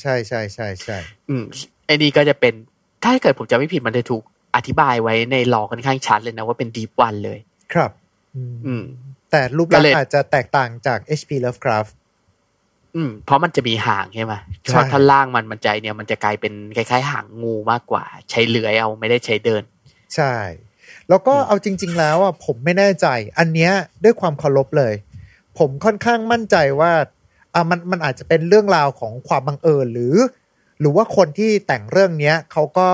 [0.00, 0.96] ใช่ใช่ใช่ใช่
[1.28, 1.44] อืม
[1.86, 2.54] ไอ้นี่ก็จะเป็น
[3.04, 4.22] ถ้าเกิดผมจะไม่ผิดมันจะถูก
[4.56, 7.38] อธิบายไว้ในรอค่อนข้างชัดเลยนะว่าเป็นดีฟวันเลย
[7.72, 7.90] ครับ
[8.36, 8.84] อืมอืม
[9.30, 11.92] แต่รูปลักก็ษเลยณ์อาจจะแตกต่างจาก HP Lovecraft
[12.96, 19.62] อืม เพราะมันจะมีหางใช่ไหมใช่เพราะท่านล่างมันมันใจเนี่ยมันจะกลายเป็นคล้ายๆ หางงูมากกว่า ใช้เลื้อยเอาไม่ได้ใช้เดิน
[20.14, 20.32] ใช่
[21.08, 23.06] แล้วก็อืมเอาจริง ๆ แล้วอะผมไม่แน่ใจ
[23.38, 23.72] อันเนี้ย
[24.04, 24.94] ด้วยความเคารพเลย
[25.58, 26.92] ผมค่อนข้างมั่นใจว่า
[27.54, 30.16] อะมันมันอาจจะเป็นเรื่องราวของความบังเอิญหรือ
[30.80, 32.90] หรือว่าคนที่แต่งเรื่องเนี้ยเขาก็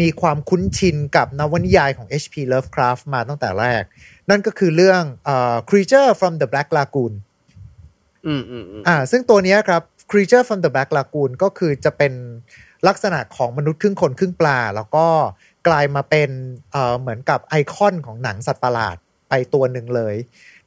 [0.00, 2.34] มีความคุ้นชินกับนวนิยายของ H.P.
[2.52, 3.82] Lovecraft มาตั้งแต่แรก
[4.30, 7.12] นั่นก็คือเรื่องเอ่อ Creature from the Black Lagoon
[8.26, 12.12] อืมอืมอืมอ่า ซึ่งตัวเนี้ยครับ Creature from the Black Lagoon ก็คือจะเป็น
[12.88, 15.06] ลักษณะของมนุษย์ครึ่งคนครึ่งปลา แล้วก็
[15.68, 16.30] กลายมาเป็น
[16.72, 18.96] เอ่อเหมือนกับไอคอนของหนังสัตว์ประหลาด
[19.28, 20.14] ไปตัวหนึ่งเลย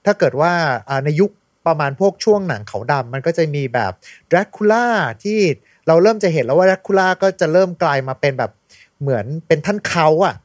[0.06, 0.54] ถ้าเกิดว่า
[0.90, 1.32] อ่าในยุค
[1.68, 3.92] ประมาณพวกช่วงหนังเขาดำมันก็จะมีแบบ
[4.32, 4.86] Dracula
[5.24, 5.40] ที่
[5.88, 8.52] เราเริ่มจะเห็นแล้วว่า Dracula ก็จะเริ่มกลายมาเป็นแบบ
[9.02, 10.36] เหมือนเป็นท่านเขาอะ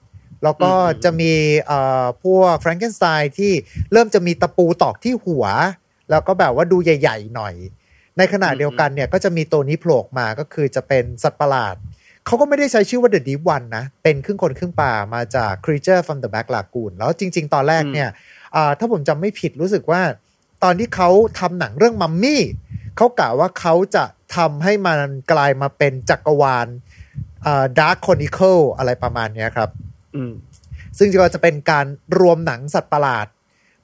[0.42, 1.32] แล้วก็อืมจะมี
[1.66, 3.52] เอ่อพวกแฟรงเกนสไตน์ที่
[3.92, 5.44] เริ่มจะมีตะปูตอกที่หัว
[6.10, 7.54] แล้วก็แบบว่าดูใหญ่ ๆ หน่อย
[8.18, 11.76] ในขณะเดียวกันเนี่ยก็จะมีตัวนี้โผล่ออกมาก็คือจะเป็นสัตว์ประหลาด
[12.26, 18.08] เขาก็ไม่ได้ใช้ชื่อว่า The Deep One นะ เป็นครึ่งคนครึ่งปลามาจาก Creature from the Black Lagoon แล้วจริง ๆ ตอนแรกเนี่ย
[18.56, 20.02] อ่าถ้าผมจำไม่ผิดรู้สึกว่า
[20.62, 22.42] ตอนที่เขาทำหนังเรื่องมัมมี่
[22.96, 24.04] เขากล่าวว่าเขาจะ
[24.36, 24.98] ทำให้มัน
[25.32, 26.66] กลายมาเป็นจักรวาล
[27.78, 29.70] Dark Chronicle อะไรประมาณเนี้ยครับ
[30.14, 30.32] อืม
[30.98, 31.86] ซึ่งก็จะเป็นการ
[32.18, 33.26] รวมหนังสัตว์ประหลาด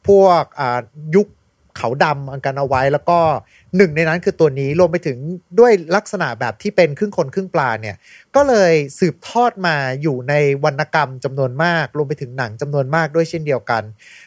[0.08, 0.78] พวกอ่า
[1.16, 1.28] ยุค
[1.78, 3.18] เขาดำอันกันเอาไว้ แล้วก็
[3.76, 5.18] หนึ่งในนั้นคือตัวนี้รวมไปถึง
[5.58, 7.96] ด้วยลักษณะแบบที่เป็นครึ่งคนครึ่งปลาเนี่ย
[8.36, 10.34] ก็เลยสืบทอดมาอยู่ใน
[10.64, 13.82] วรรณกรรมจำนวนมาก รวมไปถึงหนังจำนวนมากด้วยเช่นเดียวกัน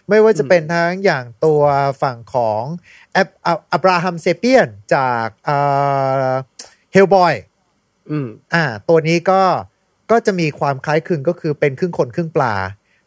[0.09, 1.61] ไม่ว่าจะเป็นทั้งอย่างตัว
[2.01, 2.63] ฝั่งของ
[3.13, 3.27] แอบ
[3.73, 5.27] อับราฮัมเซเปียนจาก
[6.93, 7.33] เฮลบอย
[8.09, 9.41] อืมอ่า ตัวนี้ก็
[10.11, 12.53] ก็จะมีความคล้ายคลึงก็คือเป็นครึ่งคนครึ่งปลา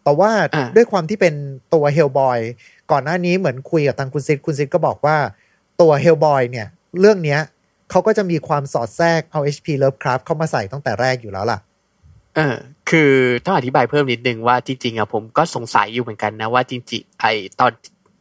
[0.04, 1.34] แต่ว่าอ่าด้วยความที่เป็น
[1.74, 2.38] ตัวเฮลบอย
[2.90, 5.16] ก่อนหน้านี้เหมือนคุยกับทางคุณซิดคุณซิดก็บอกว่า
[5.80, 6.66] ตัวเฮลบอยเนี่ย
[7.00, 7.40] เรื่องเนี้ย
[7.90, 11.58] เขาก็จะมีความสอดแทรกเอา HP Lovecraft เข้ามาใส่ตั้งแต่แรกอยู่แล้วล่ะ
[12.36, 12.56] เออ
[12.90, 13.12] คือ
[13.44, 17.24] ต้องอธิบายเพิ่มนิดนึงว่าจริงๆอะผมก็สงสัยอยู่เหมือนกันนะว่าจริงๆไอ
[17.60, 17.70] ตอน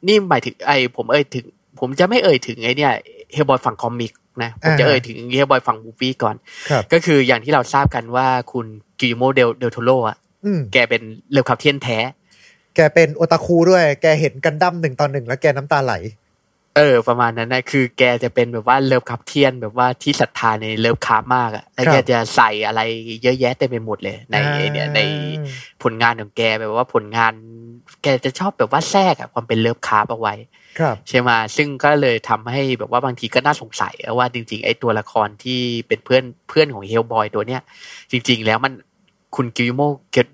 [0.07, 1.45] นี่หมายถึงไอผมเอ่ยถึง
[1.79, 2.93] ผมจะไม่เอ่ยถึงไอเนี่ย
[3.33, 4.11] Hellboy ฝั่ง comic
[4.43, 6.35] นะผมจะอ่าเอ่ยถึง Hellboy ฝั่ง movie ก่อน
[6.69, 8.65] ครับก็คืออย่างที่เราทราบกันว่าคุณ
[8.99, 11.01] Guillermo del del Toro อะอืมแกเป็น
[11.33, 11.97] Lovecraftian แท้
[12.75, 15.95] แกเป็นโอตาคูด้วย แกเห็นกันดั้มหนึ่งตอนหนึ่งแล้วแกน้ำตาไหล
[16.77, 22.81] เออ ประมาณนั้นนะคือแกจะเป็นแบบว่า Lovecraftian แบบว่าที่ศรัทธาใน Lovecraft มากอะแล้วครับแกจะใส่อะไร
[23.23, 24.99] เยอะแยะเต็มไปหมดเลย ในอ่าเนี่ยใน
[25.83, 27.33] ผลงานของแกแบบว่าผลงาน
[28.03, 30.51] แกจะชอบแบบว่าแทรกอะความเป็น Lovecraft เอาไว้ครับ
[31.09, 37.61] ใช่ไหมซึ่งก็เลยทำให้แบบว่าบางทีก็น่าสงสัยว่าจริง ๆ ไอ้ตัวละครที่เป็นเพื่อนเพื่อนของ Hellboy ตัวเนี้ย
[38.11, 38.73] จริง ๆ แล้วมัน
[39.35, 39.81] คุณ Guillermo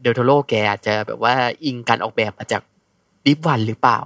[0.02, 1.34] del Toro แกอาจจะแบบว่า
[1.66, 2.62] อิงการออกแบบมาจาก
[3.26, 4.00] Deep One หรือเปล่า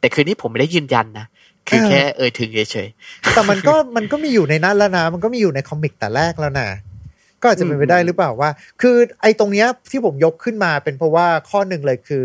[0.00, 1.26] แต่อันนี้ผมไม่ได้ยืนยันนะ
[1.68, 2.88] คือเออแค่เอ่ยถึงเฉย
[3.34, 6.68] แต่มันก็มันก็มีอยู่ในนั้นแล้วนะ มันก็มีอยู่ใน comic แต่แรกแล้วนะ
[7.42, 12.24] ก็อาจจะเป็นไปได้หรือเปล่าว่า คือไอ้ตรงเนี้ยที่ผมยกขึ้นมาเป็นเพราะว่าข้อหนึ่งเลยคือ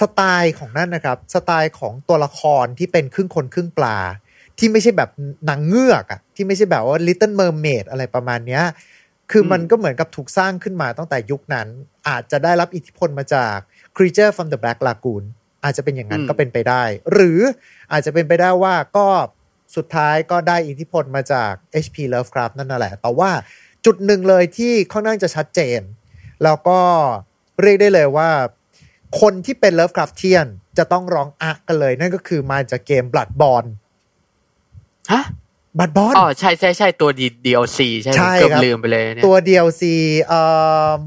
[0.00, 3.98] สไตล์ของนั่นนะครับ สไตล์ของตัวละครที่เป็นครึ่งคนครึ่งปลา
[4.58, 5.10] ที่ไม่ใช่แบบ
[5.48, 8.64] นางเงือกอะที่ไม่ใช่แบบว่า Little Mermaid อะไรประมาณเนี้ย
[9.30, 11.68] คือมันก็เหมือนกับถูกสร้างขึ้นมาตั้งแต่ยุคนั้น
[12.08, 13.56] อาจจะได้รับอิทธิพลมาจาก
[13.96, 15.24] Creature from the Black Lagoon
[15.64, 16.82] อาจจะเป็นอย่างนั้นก็เป็นไปได้
[17.12, 17.40] หรือ
[17.92, 19.06] อาจจะเป็นไปได้ว่าก็
[19.76, 21.52] สุดท้ายก็ได้อิทธิพลมาจาก
[21.84, 21.96] H.P.
[22.12, 23.30] Lovecraft นั่นน่ะแหละ แต่ว่า
[23.84, 25.80] จุดหนึ่งเลยที่ค่อนข้างจะชัดเจน
[26.44, 26.80] แล้วก็
[27.62, 28.30] เรียกได้เลยว่า
[29.20, 30.46] คนที่เป็น Lovecraftian
[30.78, 33.68] จะต้องร้องอะกันเลย นั่นก็คือมาจากเกม Bloodborne
[34.40, 35.24] ๆฮะ
[35.78, 37.10] Bloodborne อ๋อใช่ใช่ใช่ตัว
[37.46, 39.82] DLC ใช่ไหมใช่เกือบครับลืมไปเลยเนี่ยตัว DLC
[40.24, 40.40] เอ่
[40.90, 40.98] อ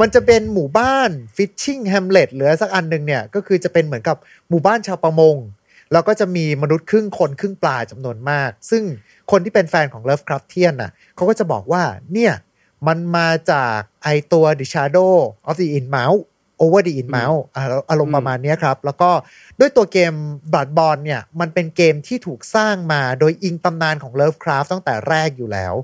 [0.00, 4.16] มันจะเป็นหมู่บ้าน Fishing Hamlet หรือสักอันหนึ่งเนี่ย ก็คือจะเป็นเหมือนกับ
[4.48, 5.36] หมู่บ้านชาวประมง
[5.92, 8.82] แล้วก็จะมีมนุษย์ครึ่งคนครึ่งปลาจำนวนมาก ซึ่ง
[9.30, 12.32] คนที่เป็นแฟนของ Lovecraftian น่ะเขาก็จะบอกว่าเนี่ย
[12.86, 15.12] มันมาจากไอตัว The Shadow
[15.48, 16.22] of the Inmouth
[16.62, 19.10] Over the Inmouth อ่าอารมณ์ประมาณเนี้ยครับ แล้วก็
[19.60, 20.12] ด้วยตัวเกม
[20.52, 25.74] Bloodborne เนี่ย มันเป็นเกมที่ถูกสร้างมาโดยอิงตำนานของ Lovecraft ตั้งแต่แรกอยู่แล้ว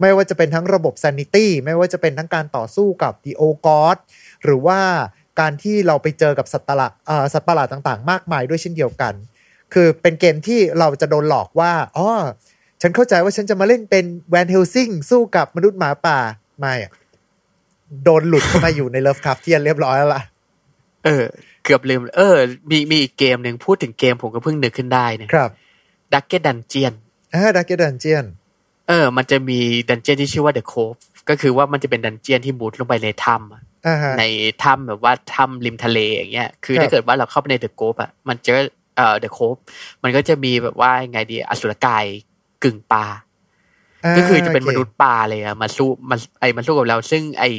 [0.00, 3.96] ไม่ว่าจะเป็นทั้งระบบ sanity ไม่ว่าจะเป็นทั้งการต่อสู้กับ the old god
[4.44, 4.80] หรือว่า
[5.40, 9.14] การที่เราไปเจอกับสัตว์ประหลาดเอ่อสัตว์ประหลาดต่างๆ มากมายด้วยเช่นเดียวกัน
[9.74, 12.08] คือเป็นเกมที่เราจะโดนหลอกว่าอ๋อ
[12.82, 16.18] ฉันเข้าใจว่าฉันจะมาเล่นเป็น Van Helsing สู้กับมนุษย์หมาป่า
[16.58, 16.92] ไม่อะ
[18.04, 20.22] โดนหลุดเข้ามาอยู่ใน Lovecraftian เรียบร้อยแล้วล่ะ
[21.04, 21.24] เออ
[21.64, 22.36] เกือบลืม เออ
[22.70, 25.50] มีมีอีกเกมหนึ่งพูดถึงเกมผมก็เพิ่งนึกขึ้นได้เนี่ยครับ
[26.14, 26.92] Darkest Dungeon
[27.34, 28.24] อ่า Darkest Dungeon
[28.88, 34.22] เออ มันจะมี dungeon ที่ชื่อว่า The Cove ก็คือว่ามันจะเป็น dungeon ที่มุดลงไปในถ้ำอะอ่าฮะใน
[34.62, 38.52] ถ้ำแบบว่าถ้ำริมทะเลอย่างเงี้ย คือครับถ้าเกิดว่าเราเข้าไปใน The Cove อะมันจะ
[38.96, 39.60] เอ่อ The Cove
[40.02, 42.04] มันก็จะมีแบบว่าไงดีอสุรกาย
[42.64, 43.06] กึ่งปลา
[44.16, 47.50] ก็คือจะเป็นมนุษย์ปลาเลยอะมาสู้มาไอ้มาสู้กับเรา ซึ่งไอ้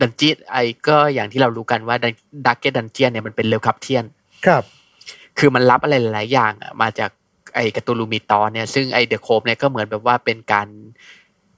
[0.00, 1.96] dungeon ไอ้ก็อย่างที่เรารู้กันว่า
[2.46, 4.04] Darkest Dungeon เนี่ยมันเป็น Lovecraftian
[4.46, 4.62] ครับ
[5.38, 7.10] คือมันรับอะไรหลาย ๆ อย่างอะมาจาก
[7.54, 10.66] ไอ้ Cthulhu Mythos เนี่ยซึ่งไอ้ The Cove เนี่ยก็เหมือนแบบว่าเป็นการ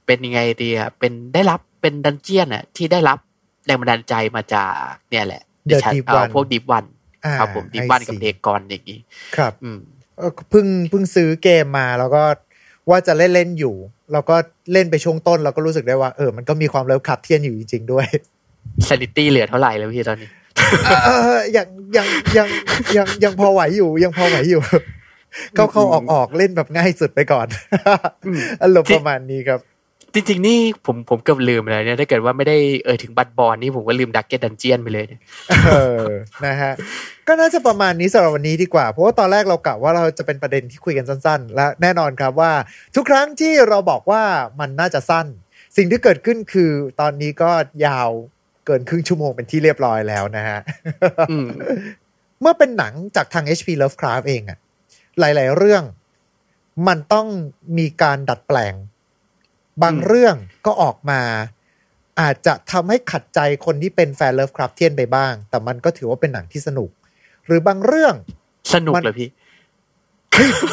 [0.05, 3.17] เป็นยังไงดีอะเป็นได้รับเป็น dungeon อะที่ได้รับ
[3.65, 4.71] แรงบันดาลใจมาจาก
[5.09, 6.85] เนี่ยแหละ The ดิฉัน Deep เอ่อ One พวกดิฟวัน
[7.25, 8.99] อ่าครับผมดิฟ I วันกับ see เดกอนอย่างนี้
[9.35, 9.79] ครับ อืม
[10.17, 12.23] เอ่อเพิ่งเพิ่งซื้อเกมมาแล้วก็
[12.89, 13.75] ว่าจะเล่นเล่นๆอยู่
[14.13, 14.35] แล้วก็
[14.73, 18.05] เล่นไปช่วงต้นเราก็รู้สึกได้ว่าเออมันก็มีความเลิฟคลับเทียนอยู่จริง ๆ ด้วย
[18.87, 20.29] s นิตี้เหลือเท่าไหร่แล้วพี่ตอนนี้
[21.05, 21.67] เออยัง
[21.97, 22.07] ยัง
[22.37, 22.47] ยัง
[22.97, 24.61] ยังยังพอไหวอยู่ ยังพอไหวอยู่
[25.55, 27.47] เข้าเข้าออกออกเล่นแบบง่ายสุดไปก่อน
[28.25, 29.59] อืมอารมณ์ประมาณนี้ครับ
[30.13, 35.21] จจริงๆ นี่ผมผมเกือบลืมไปเลยเนี่ยถ้าเกิดว่าไม่ได้เอ่ยถึงบัตบอลนี่ผมก็ลืมดักเก็ตดันเจียนไปเลยเนี่ย
[35.67, 36.03] เออ
[36.45, 36.73] นะฮะ
[37.27, 42.53] ก็น่าจะประมาณนี้สำหรับวันนี้ดีกว่า เพราะว่าตอนแรกเรากะว่าเราจะเป็นประเด็นที่คุยกันสั้น ๆ และแน่นอนครับว่า
[42.95, 44.23] ทุกครั้งที่เราบอกว่า
[44.59, 45.27] มันน่าจะสั้น
[45.77, 46.71] สิ่งที่เกิดขึ้นคือ
[47.01, 47.51] ตอนนี้ก็
[47.85, 48.09] ยาว
[48.65, 50.59] เกินครึ่งชั่วโมงเป็นที่เรียบร้อยแล้วนะฮะ
[51.31, 51.47] อืม
[52.41, 54.57] เมื่อเป็นหนังจากทาง HP Lovecraft เองอะ
[55.19, 55.83] หลาย ๆ เรื่อง
[56.87, 57.27] มันต้อง
[57.77, 58.73] มีการดัดแปลง
[59.83, 61.21] บางอืมเรื่องก็ออกมา
[62.21, 66.89] อาจจะทำให้ขัดใจคนที่เป็นแฟน Lovecraft เทียนไปบ้าง แต่มันก็ถือว่าเป็นหนังที่สนุก
[67.47, 68.13] หรือบางเรื่อง
[68.73, 69.29] สนุกมันเลยพี่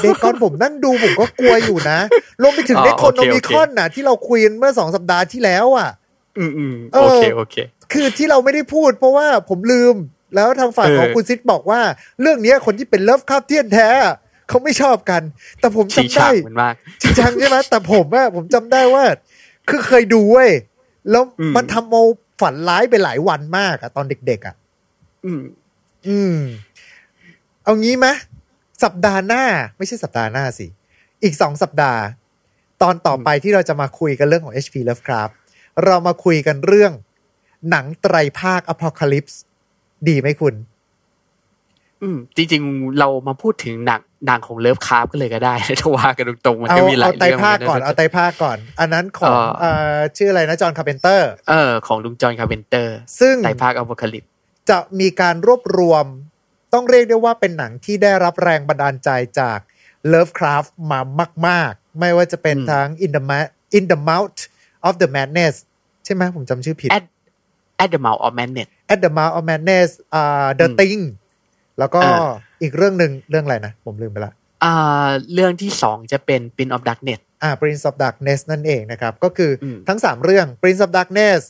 [0.03, 1.99] เดกอนผมนั่งดูผมก็กลัวอยู่นะ
[2.43, 5.91] รวมไปถึงอ๋อในโคโนโอเคมิโอเคคอนน่ะ ที่เราคุยกันเมื่อสองสัปดาห์ที่แล้วอะ
[6.39, 7.57] อืมอืมเออโอเคโอเค
[7.93, 9.95] คือที่เราไม่ได้พูด เพราะว่าผมลืม
[10.35, 11.81] แล้วทางฝ่ายเออของคุณซิดบอกว่า
[12.21, 14.15] เรื่องเนี้ยคนที่เป็นเลิฟคาบเทียนแท้อะ
[14.49, 15.23] เขาไม่ชอบกัน
[15.61, 19.05] แต่ผมชี้จำฉาได้กมันมากจริงจังใช่ไหมแต่ผมอะผมจำได้ว่า
[19.69, 20.51] คือเคยดูเว้ย
[21.11, 22.03] แล้วอืมมันทำเอา
[22.41, 24.55] ฝันร้ายไปหลายวันมากอะตอนเด็ก ๆอะ
[26.09, 26.41] อืมอืม
[27.65, 28.07] เอางี้ไหม
[28.85, 29.45] สัปดาห์หน้า
[29.79, 30.67] ไม่ใช่สัปดาห์หน้าสิ
[31.23, 32.01] อีกสองสัปดาห์
[32.83, 35.35] ตอนต่อไปที่เราจะมาคุยกันเรื่องของ HP Lovecraft
[35.85, 36.93] เรามาคุยกันเรื่อง
[37.71, 39.37] หนังไตรภาค Apocalypse
[40.09, 40.55] ดีไหมคุณ
[42.03, 54.25] อืม จริง ๆ เรามาพูดถึงหนังหนังของเลิฟคราฟก็เลยก็ได้ถ้าว่ากันตรงๆมันเอาก็มีหลาเอายไตรเรื่องภาคก่อนหมืเอากัไตรภาคก่อน อันนั้นของเอ่อเอ่อชื่ออะไรนะจอห์นคาร์เพนเตอร์ เออ ของลุงจอห์นคาร์เพนเตอร์ ซึ่งไตรภาคอ p พคาลิป
[54.71, 56.07] จะมีการรวบรวม
[56.73, 59.11] ต้องเรียกได้ว่าเป็นหนังที่ได้รับแรงบันดาลใจ
[59.41, 59.59] จาก
[60.13, 61.01] Lovecraft มา
[61.49, 64.41] มาก ๆ ไม่ว่าจะเป็นอืมทั้ง In the Ma- In the Mouth
[64.89, 65.55] of the Madness
[66.05, 67.05] ใช่ไหมผมจำชื่อผิด at
[67.83, 71.03] at the mouth of madness At the Mouth of Madness อ่า The อืม Thing
[71.79, 74.33] แล้วก็อ่าอีกเรื่องหนึ่งเรื่องอะไรนะ ผมลืมไปละ
[74.65, 81.41] อ่าเรื่องที่สองจะเป็น Pin of Darkness อ่า Prince of Darkness นั่นเองนะครับ ก็คืออมทั้ง3เรื่อง Prince of Darkness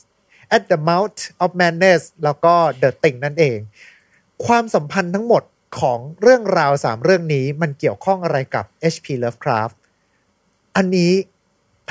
[0.55, 3.57] At the Mouth of Madness แล้วก็ The Thing นั่นเอง
[4.45, 5.43] ความสัมพันธ์ทั้งหมด
[5.79, 9.07] ของเรื่องราว3เรื่องนี้มันเกี่ยวข้องอะไรกับ H.P.
[9.23, 9.75] Lovecraft
[10.75, 11.11] อันนี้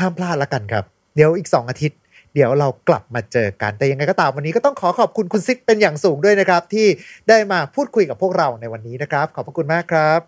[0.01, 0.85] ห้ามพลาดละกันครับ
[1.15, 1.99] เดี๋ยวอีก 2 อาทิตย์
[2.35, 6.87] เดี๋ยวเรากลับมาเจอกัน แต่ยังไงก็ตามวันนี้ก็ต้องขอขอบคุณคุณซิกเป็นอย่างสูงด้วยนะครับ ที่
[7.29, 10.21] ได้มาพูดคุยกับพวกเราในวันนี้นะครับ ขอบพระคุณมากครับ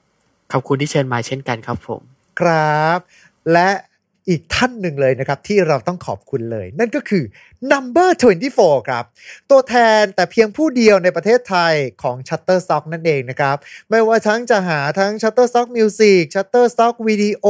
[0.52, 2.00] ขอบคุณที่เชิญมาเช่นกันครับผม
[2.40, 2.98] ครับ
[3.52, 3.68] และ
[4.28, 7.24] อีกท่านหนึ่งเลยนะครับ ที่เราต้องขอบคุณเลย นั่นก็คือ
[7.72, 8.10] Number
[8.48, 9.04] 24 ครับ
[9.50, 13.56] ตัวแทนแต่เพียงผู้เดียวในประเทศไทยของ Shutterstock นั่นเองนะครับ
[13.90, 17.46] ไม่ว่าทั้งจะหาทั้ง Shutterstock Music Shutterstock Video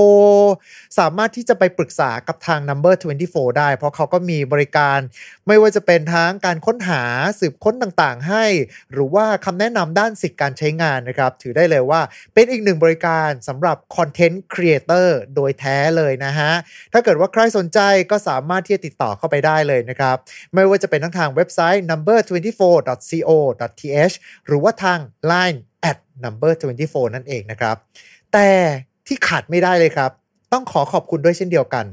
[0.98, 2.94] สามารถที่จะไปปรึกษากับทาง Number
[3.26, 4.98] 24 ได้ เพราะเขาก็มีบริการ
[5.46, 7.02] ไม่ว่าจะเป็นทั้งการค้นหา
[7.40, 8.44] สืบค้นต่างๆ ให้
[8.92, 12.00] หรือว่าคำแนะนำด้านสิทธิการใช้งานนะครับ ถือได้เลยว่า
[12.34, 16.52] เป็นอีกหนึ่งบริการสำหรับ Content Creator โดยแท้เลยนะฮะ
[16.92, 17.78] ถ้าเกิดว่าใครสนใจ
[18.10, 20.16] ก็สามารถที่จะติดต่อเข้าไปได้เลยนะครับ
[20.54, 24.14] ไม่ว่าจะเป็นทั้งทางเว็บไซต์ number24.co.th
[24.46, 24.98] หรือว่าทาง
[25.30, 25.58] Line
[25.90, 26.52] at number
[26.84, 27.76] 24 นั่นเองนะครับ
[28.32, 28.48] แต่
[29.06, 30.10] ที่ขาดไม่ได้เลยครับ
[30.52, 31.86] ต้องขอขอบคุณด้วยเช่นเดียวกัน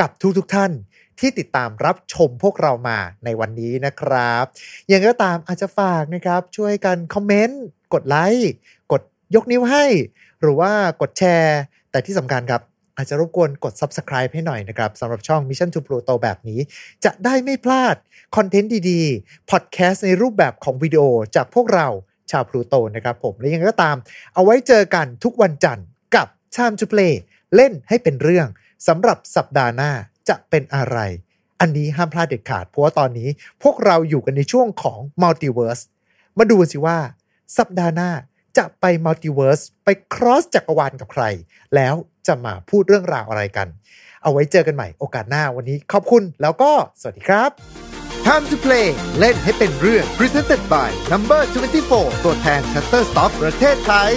[0.00, 0.72] กับทุกๆทท่าน
[1.20, 4.44] ที่ติดตามรับชมพวกเรามาในวันนี้นะครับ
[4.88, 7.62] อย่างไรก็ตามอาจจะฝากนะครับ ช่วยกันคอมเมนต์
[7.94, 8.52] กดไลค์
[8.92, 9.02] กด
[9.34, 9.84] ยกนิ้วให้
[10.40, 11.58] หรือว่ากดแชร์
[11.90, 12.62] แต่ที่สำคัญครับ
[13.00, 16.60] อาจจะรบกวนกด Subscribe ให้หน่อยนะครับสำหรับช่อง Mission to Pluto แบบนี้
[17.04, 17.96] จะได้ไม่พลาด
[18.36, 21.02] คอนเทนต์ดีๆ พอดแคสต์ในรูปแบบของวิดีโอ
[21.36, 21.88] จากพวกเรา
[22.30, 23.96] ชาวพลูโตนะครับผม และยังก็ตาม
[24.34, 26.26] เอาไว้เจอกันทุกวันจันทร์กับ
[26.56, 27.14] Time to Play
[27.54, 28.46] เล่นให้เป็นเรื่อง
[28.88, 29.92] สำหรับสัปดาห์หน้า
[30.28, 30.98] จะเป็นอะไร
[31.60, 33.28] อันนี้ห้ามพลาดเด็ดขาด เพราะว่าตอนนี้
[33.62, 35.82] พวกเราอยู่กันในช่วงของ Multiverse
[36.38, 36.98] มาดูสิว่า
[37.58, 38.10] สัปดาห์หน้า
[38.58, 41.24] จะไป Multiverse ไป cross จักรวาลกับใคร
[41.74, 41.94] แล้ว
[42.26, 43.68] จะมาพูดเรื่องราวอะไรกัน
[44.22, 47.50] เอาไว้เจอกันใหม่โอกาสหน้าวันนี้ขอบคุณแล้วก็สวัสดีครับ
[48.26, 48.86] Time to play
[49.18, 51.42] เล่นให้เป็นเรื่อง Presented by Number
[51.82, 54.12] 24 ตัวแทน Shutterstock ประเทศไทย